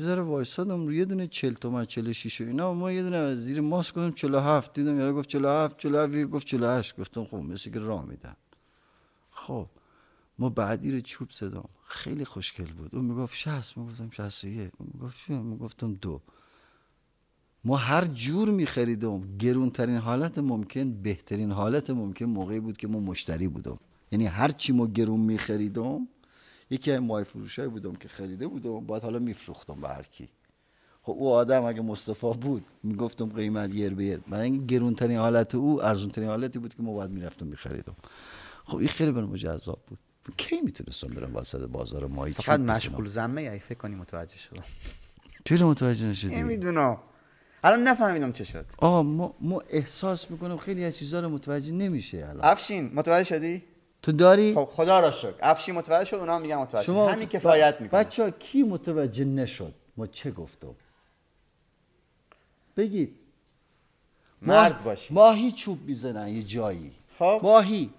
[0.00, 2.74] یه ذره وایستادم روی یه دونه چل تومن چل شیش و اینا.
[2.74, 5.98] ما یه دونه از زیر ماسک گفتم چلو هفت دیدم یارو گفت چلو هفت چلو
[5.98, 7.00] هفت یه گفت چلو هشت.
[7.00, 8.36] گفتم خب مثل که راه میدن.
[9.30, 9.66] خب
[10.38, 11.68] ما بعدی رو چوب زدم.
[11.84, 12.94] خیلی خوشگل بود.
[12.94, 14.70] اون می‌گفت شست می‌گفتم شست و یک.
[14.78, 16.20] اون می‌گفت چه می‌گفتم دو.
[17.64, 19.36] ما هر جور میخریدم.
[19.36, 23.78] گرونترین حالت ممکن بهترین حالت ممکن موقعی بود که ما مشتری بودم.
[24.12, 26.08] یعنی هر چی ما گرون میخریدم
[26.70, 30.28] یکی از مای فروشای بودم که خریده بودم باید حالا میفروختم به هر کی.
[31.02, 35.54] خب او آدم اگه مصطفی بود می‌گفتم قیمت یر به یر برای اینکه گرونترین حالت
[35.54, 37.96] او ارزونترین حالتی بود که ما باید می‌رفتم میخریدم.
[38.64, 39.98] خب این خیلی برام جذاب بود.
[40.36, 44.62] کی می‌تونستم برم وسط بازار ماهی فقط؟ مشغول زمه ای فکر کنی متوجه شدم.
[45.44, 46.98] چرا متوجه نشدی؟ نمی‌دونم.
[47.64, 48.66] الان نفهمیدم چه شد.
[48.78, 52.44] آقا ما, ما احساس می‌کنم خیلی از چیزا رو متوجه نمیشه الان.
[52.44, 53.62] افشین متوجه شدی؟
[54.02, 55.34] تو داری؟ خب خدا را شکر.
[55.40, 56.92] افشین متوجه شد اونا هم میگن متوجه شد.
[56.92, 58.00] همین کفایت می‌کنه.
[58.00, 60.74] بچه ها کی متوجه نشد؟ ما چه گفتم؟
[62.76, 63.14] بگید.
[64.42, 66.92] مرد ما- باشی ماهی چوب می‌زنن یه جایی.
[67.18, 67.40] خب.
[67.42, 67.90] ماهی.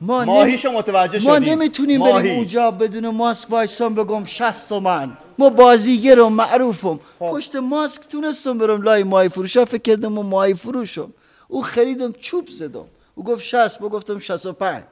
[0.00, 1.48] ما ماهیشو متوجه ما شدیم.
[1.50, 2.12] نمی‌تونیم ماهی.
[2.12, 5.16] بریم اونجا بدون ماسک وایسان بگم 60 تومن.
[5.38, 7.00] ما بازیگرم معروفم.
[7.18, 11.12] پشت ماسک تونستم برم لای مای فروشا فکر کردم و مای فروشم.
[11.48, 12.86] او خریدم چوب زدم.
[13.14, 14.88] او گفت 60 با گفتم 65 او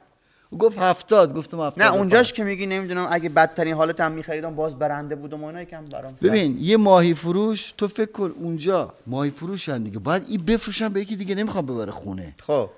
[0.59, 4.79] گفت 70 گفتم 70 نه اونجاش که میگی نمی‌دونم اگه بدترین حالت هم میخریدم باز
[4.79, 6.25] برنده بودم و اینا یکم برام سخت.
[6.25, 9.99] ببین یه ماهی فروش تو فکر کن اونجا ماهی فروشن دیگه.
[9.99, 12.35] باید این بفروشن به یکی دیگه نمی‌خوام ببره خونه.
[12.47, 12.69] خب.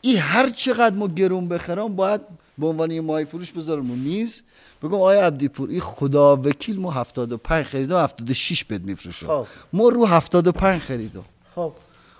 [0.00, 2.20] این هر چقدر ما گرون بخرم باید
[2.58, 4.42] به عنوان یه ماهی فروش بذارم رو میز.
[4.82, 9.46] بگم آیا عبدی پور این خدا وکیل ما 75 خریدم 76 بد میفروشم خب.
[9.72, 11.24] ما رو 75 خریدم.
[11.54, 11.72] خب.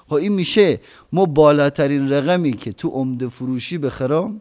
[0.09, 0.81] خب این میشه.
[1.13, 4.41] ما بالاترین رقمی که تو عمده فروشی بخرم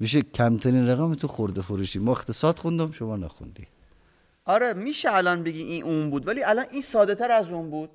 [0.00, 1.98] میشه کمترین رقم تو خورده فروشی.
[1.98, 3.66] ما اقتصاد خوندم شما نخوندی.
[4.44, 7.90] آره میشه الان بگی این اون بود ولی الان این ساده تر از اون بود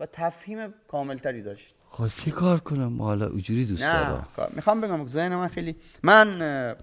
[0.00, 1.74] و تفهیم کاملتری داشت.
[1.90, 4.52] خب چی کار کنم؟ ما حالا اونجوری دوست نه دارم.
[4.54, 6.76] می‌خوام بگم که ذهن من خیلی من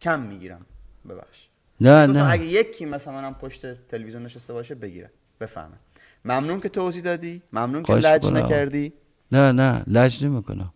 [0.00, 0.66] کم می‌گیرم.
[1.08, 1.48] ببخش.
[1.80, 2.32] نه نه.
[2.32, 5.10] اگه یکی مثلا من پشت تلویزیون نشسته باشه بگیره
[5.40, 5.76] بفهمه
[6.24, 7.42] ممنون که توضیح دادی.
[7.52, 8.32] ممنون که لج.
[8.32, 8.92] نکردی.
[9.32, 9.84] نه نه.
[9.86, 10.73] لج نمی‌کنم.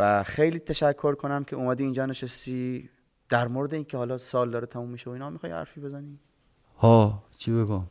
[0.00, 2.90] و خیلی تشکر کنم که اومدی اینجا نشستی
[3.28, 5.30] در مورد اینکه حالا سال داره تموم میشه و اینا.
[5.30, 6.18] می‌خوای حرفی بزنی؟
[6.78, 7.86] ها چی بگم؟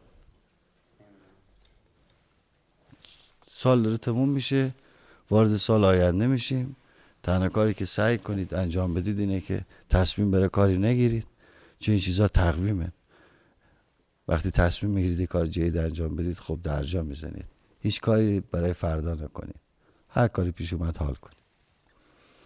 [3.48, 4.74] سال داره تموم میشه
[5.30, 6.76] وارد سال آینده میشیم.
[7.24, 11.28] تنها کاری که سعی کنید انجام بدید اینه که تصمیم برای کاری نگیرید
[11.80, 12.92] چون این چیزها تقویمه.
[14.28, 17.46] وقتی تصمیم می‌گیرید کار جدید انجام بدید خب درجا می‌زنید.
[17.80, 19.60] هیچ کاری برای فردا نکنید.
[20.10, 21.39] هر کاری پیش اومد حال کنید.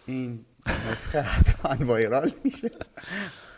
[0.06, 0.44] این
[0.92, 2.70] نسخه حتما وایرال میشه.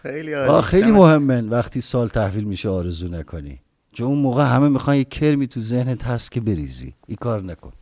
[0.02, 1.40] خیلی عالی خیلی مهمه.
[1.40, 3.60] وقتی سال تحویل میشه آرزو نکنی.
[3.92, 6.94] چون اون موقع همه می‌خوان یه کرمی تو ذهنت هست که بریزی.
[7.06, 7.72] این کار نکن.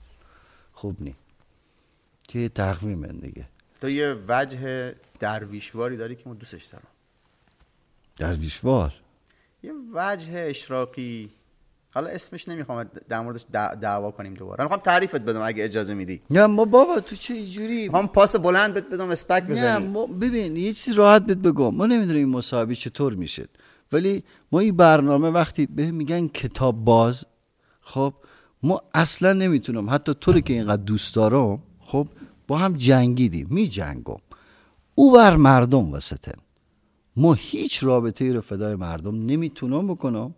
[0.73, 1.15] خوب نی.
[2.29, 3.49] که یه تقویمه دیگه.
[3.81, 6.87] تو یه وجه درویشواری داری که من دوستش دارم.
[8.17, 8.95] درویشوار؟
[9.63, 11.31] یه وجه اشراقی
[11.95, 14.65] حالا اسمش نمی‌خوام در موردش دع- دعوا کنیم دوباره.
[14.65, 16.21] می‌خوام تعریفت بدم اگه اجازه میدی.
[16.31, 19.89] نه ما بابا تو چه اینجوری می‌خوام پاس بلند بهت بدم اسپک نه بزنی.
[19.89, 21.75] ما ببین یه چیزی راحت بهت بگم.
[21.75, 23.49] ما نمی‌دونیم این مصاحبه چطور میشه.
[23.93, 27.25] ولی ما این برنامه وقتی به میگن کتاب باز
[27.81, 28.15] خب
[28.63, 29.91] ما اصلا نمی‌تونم.
[29.91, 32.09] حتی تو رو که اینقدر دوست دارم خب
[32.49, 34.17] با هم جنگیدیم می جنگم
[34.95, 36.39] او بر مردم وسطن
[37.17, 40.35] ما هیچ رابطه ای رو فدای مردم نمی‌تونم بکنم.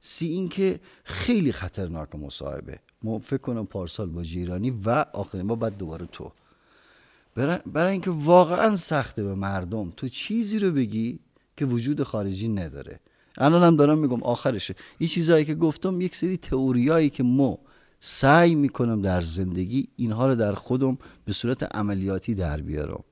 [0.00, 2.78] سی این که خیلی خطرناک مصاحبه.
[3.02, 6.32] ما فکر کنم پارسال با جیرانی و آخرین ما بعد دوباره تو.
[7.34, 9.90] برای, برای اینکه واقعا سخته به مردم.
[9.96, 11.18] تو چیزی رو بگی
[11.56, 13.00] که وجود خارجی نداره.
[13.38, 14.74] الان هم دارم میگم آخرشه.
[14.98, 17.58] این چیزهایی که گفتم یک سری تئوریایی که ما
[18.00, 23.04] سعی می‌کنم در زندگی اینها رو در خودم به صورت عملیاتی در بیارم.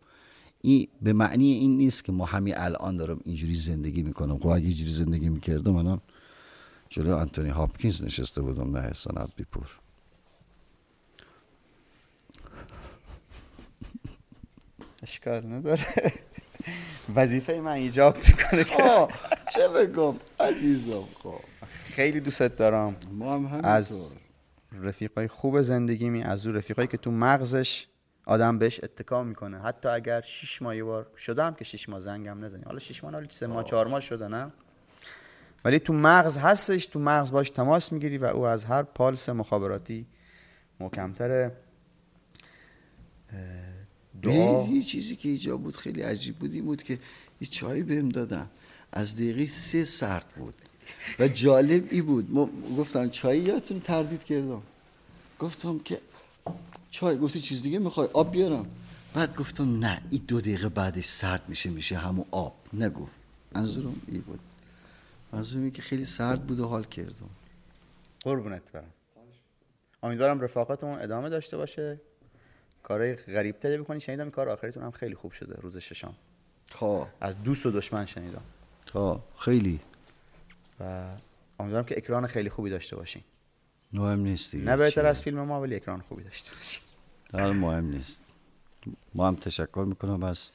[0.60, 4.38] این به معنی این نیست که ما همین الان دارم اینجوری زندگی می‌کنم.
[4.38, 6.00] خب اگه اینجوری زندگی می‌کردم الان
[6.94, 9.66] جلو انتونی هاپکینز نشسته بودم نه سنت بیپور
[15.02, 15.82] اشکال نداره
[17.14, 19.08] وظیفه من ایجاب می‌کنه که
[19.54, 24.16] چه بگم عزیزم خب خیلی دوستت دارم ما هم از
[24.72, 27.86] رفیقای خوب زندگیمی از اون رفیقایی که تو مغزش
[28.26, 29.60] آدم بهش اتکا می‌کنه.
[29.60, 32.62] حتی اگر شش ماه یه بار شدم که شش ماه زنگم نزنی.
[32.62, 34.52] حالا شش ماه حالا سه ماه چهار ماه شده نه؟
[35.64, 40.06] ولی تو مغز هستش تو مغز باش تماس می‌گیری و او از هر پالس مخابراتی
[40.80, 41.52] محکمتره.
[44.22, 44.68] دعا.
[44.68, 46.98] یه چیزی که اینجا بود خیلی عجیب بود این بود که
[47.40, 48.50] یه چایی بهم دادن.
[48.92, 50.54] از دقیقه سه سرد بود.
[51.18, 52.30] و جالب ای بود.
[52.30, 54.62] ما گفتم چای یادتون تردید کردم.
[55.38, 56.00] گفتم که
[56.90, 58.66] چای گفتی چیز دیگه می‌خوای؟ آب بیارم.
[59.14, 62.54] بعد گفتم نه این دو دقیقه بعدش سرد میشه میشه همون آب.
[62.72, 63.06] نگو.
[63.54, 64.40] منظورم ای بود.
[65.34, 67.30] منظورم اینه که خیلی سرد بود و حال کردم
[68.20, 68.90] قربونت برم.
[70.02, 72.00] امیدوارم رفاقتمون ادامه داشته باشه.
[72.82, 74.00] کارهای غریب تری بکنی.
[74.00, 76.14] شنیدم کار آخریتون هم خیلی خوب شده روز ششم.
[76.70, 78.42] تا از دوست و دشمن شنیدم.
[78.86, 79.80] تا خیلی.
[80.80, 81.10] و
[81.60, 83.22] امیدوارم که اکران خیلی خوبی داشته باشین.
[83.92, 84.64] مهم نیست دیگه.
[84.64, 85.06] نه بهتر.
[85.06, 86.82] از فیلم ما ولی اکران خوبی داشته باشین.
[87.32, 88.20] حالا مهم نیست.
[89.14, 90.50] ما هم تشکر می‌کنم از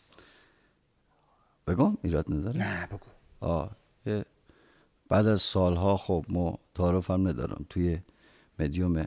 [1.67, 2.99] بگم ایراد نداره؟ نه بگو.
[3.39, 3.71] آه
[5.09, 7.99] بعد از سالها خب ما تعارف هم ندارم توی
[8.59, 9.05] مدیوم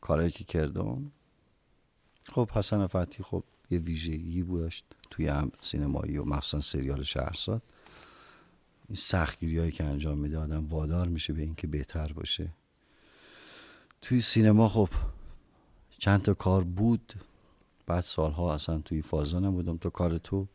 [0.00, 1.12] کارایی که کردم.
[2.24, 7.62] خب حسن فتحی خب یه ویژگی داشت توی هم سینمایی و مخصوصا سریال شهرزاد.
[8.88, 12.48] این سختگیری هایی که انجام میده آدم وادار میشه به اینکه بهتر باشه.
[14.02, 14.88] توی سینما خب
[15.98, 17.12] چند تا کار بود.
[17.86, 20.46] بعد سالها اصلا توی فازا نبودم تو کار تو.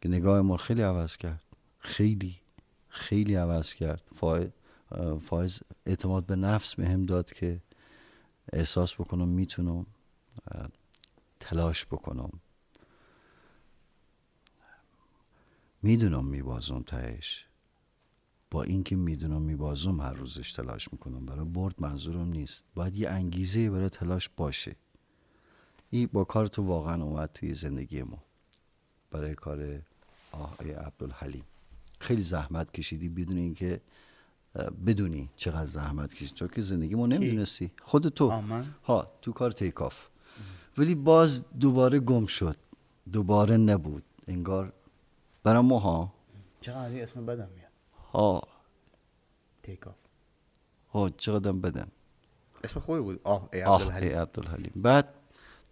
[0.00, 1.42] که نگاه ما خیلی عوض کرد.
[1.78, 2.36] خیلی
[2.90, 4.02] خیلی عوض کرد.
[5.20, 7.60] فایز اعتماد به نفس به هم داد که
[8.52, 9.86] احساس بکنم می‌تونم
[11.40, 12.30] تلاش بکنم.
[15.82, 17.46] می‌دونم میبازم تهش.
[18.50, 21.26] با اینکه می‌دونم میبازم هر روزش تلاش می‌کنم.
[21.26, 22.64] برای برد منظورم نیست.
[22.74, 24.76] باید یه انگیزه برای تلاش باشه.
[25.90, 28.24] این با کار تو واقعا اومد توی زندگی ما.
[29.10, 29.82] برای کار
[30.32, 31.44] آقای عبدالحلیم.
[32.00, 33.80] خیلی زحمت کشیدی بدون اینکه
[34.86, 37.72] بدونی چقدر زحمت کشید چون که زندگی ما نمی‌دونستی.
[37.82, 38.30] خود تو.
[38.84, 40.08] ها تو کار تیکاف
[40.78, 42.56] ولی باز دوباره گم شد.
[43.12, 44.02] دوباره نبود.
[44.28, 44.72] انگار
[45.42, 46.14] برای ما ها
[46.60, 47.70] چقدر اسم بدم میاد؟
[48.12, 48.42] ها.
[49.62, 49.96] تیکاف
[50.92, 51.88] ها چقدر بدم.
[52.64, 53.20] اسم خوبی بود.
[53.24, 53.60] آه ای
[54.12, 54.72] عبدالحلیم.
[54.76, 55.14] بعد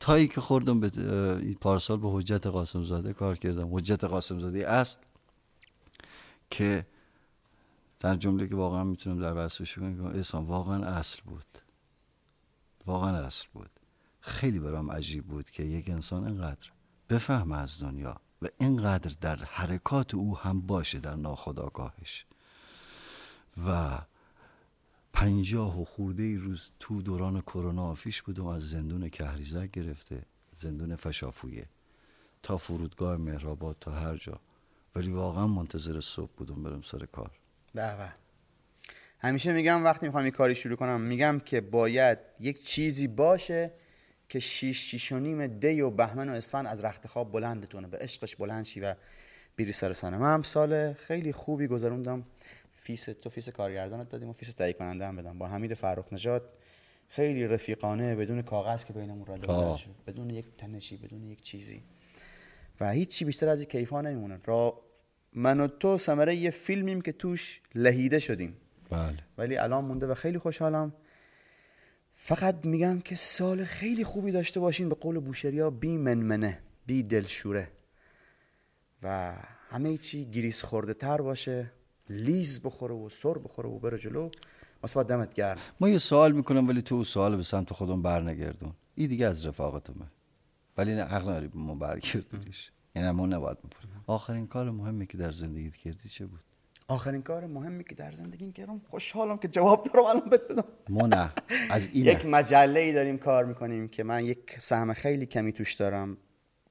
[0.01, 0.89] تایی که خوردم به
[1.61, 3.75] پارسال به حجت قاسم زاده کار کردم.
[3.75, 4.99] حجت قاسم زاده اصل
[6.51, 6.87] که
[8.01, 11.59] در جمله که واقعا می‌تونم در بحثش کنم اسلام واقعا اصل بود.
[12.87, 13.71] واقعا اصل بود.
[14.21, 16.71] خیلی برام عجیب بود که یک انسان اینقدر
[17.09, 22.27] بفهم از دنیا و اینقدر در حرکات او هم باشه در ناخداگاهش
[23.67, 23.99] و
[25.13, 30.23] پنجاه و خورده روز تو دوران کرونا آفیش بودم از زندون کهریزک گرفته
[30.57, 31.69] زندون فشافویه.
[32.43, 34.41] تا فرودگاه مهرآباد تا هر جا.
[34.99, 37.31] ولی واقعا منتظر صبح بودم برم سر کار.
[37.75, 38.13] به
[39.21, 43.71] همیشه میگم وقتی می‌خوام این کاری شروع کنم میگم که باید یک چیزی باشه
[44.29, 47.99] که شیش شیش و نیم دی و بهمن و اسفن از رخت خواب بلندتونه به
[47.99, 48.95] عشقش بلند شی و
[49.57, 52.25] بیری سر سنه من هم سال خیلی خوبی گذروندم.
[52.73, 55.39] فیس تو فیس کارگردانت دادیم و فیس تهیه کننده هم بدم.
[55.39, 56.53] با حمید فرخ نژاد
[57.09, 59.91] خیلی رفیقانه بدون کاغذ که بینمون را شد.
[60.07, 61.83] بدون یک تنشی بدون یک چیزی.
[62.81, 64.41] و هیچی بیشتر از این کیفا نمیمونه.
[64.45, 64.88] را
[65.39, 68.57] من و تو ثمره یه فیلمیم که توش لهیده شدیم.
[68.91, 69.17] بله.
[69.39, 70.93] ولی الان مونده و خیلی خوشحالم.
[72.13, 74.89] فقط میگم که سال خیلی خوبی داشته باشین.
[74.89, 77.69] به قول بوشریا بی منمنه بی دلشوره.
[79.03, 79.35] و
[79.71, 81.71] همه چی گریس خورده تر باشه.
[82.11, 84.31] لیز بخوره و سر بخوره و بره جلو.
[84.85, 85.59] مثلا دمت گرم.
[85.81, 88.73] ما یه سوال می‌کنم ولی تو سوال به سمت خودم برنگردون.
[88.95, 90.07] این دیگه از رفاقتمه.
[90.77, 92.71] ولی نه عقل ما برگردونیش.
[92.95, 93.59] یعنی ما نباید
[94.09, 96.41] آخرین کار مهمی که در زندگیت کردی چه بود؟
[96.89, 100.65] آخرین کار مهمی که در زندگی کردم خوشحالم که جواب دارم الان بهت بدم.
[100.89, 101.33] ما نه
[101.71, 105.75] از این یک مجله ای داریم کار می‌کنیم که من یک سهم خیلی کمی توش
[105.75, 106.17] دارم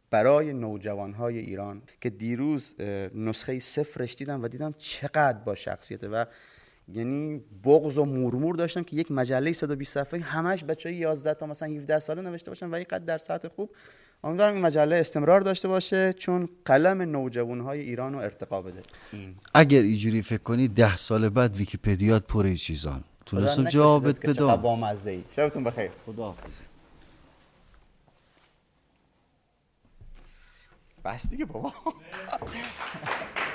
[0.10, 2.76] برای نوجوان های ایران که دیروز
[3.16, 6.26] نسخه صفرش دیدم و دیدم چقدر با شخصیته و
[6.88, 11.70] یعنی بغض و مورمور داشتم که یک مجله 120 صفحه همش بچه 11 تا مثلا
[11.70, 13.70] 17 ساله نوشته باشن و یک در ساعت خوب
[14.24, 18.82] امیدوارم این مجله استمرار داشته باشه چون قلم نوجوان های ایران رو ارتقا بده.
[19.12, 19.36] این.
[19.54, 24.56] اگر اینجوری فکر کنی ده سال بعد ویکیپدیات پر چیزان تونستم جوابت بدم.
[24.56, 25.92] با مزه شبتون بخیر.
[26.06, 26.36] خدا
[31.06, 31.74] بس دیگه بابا.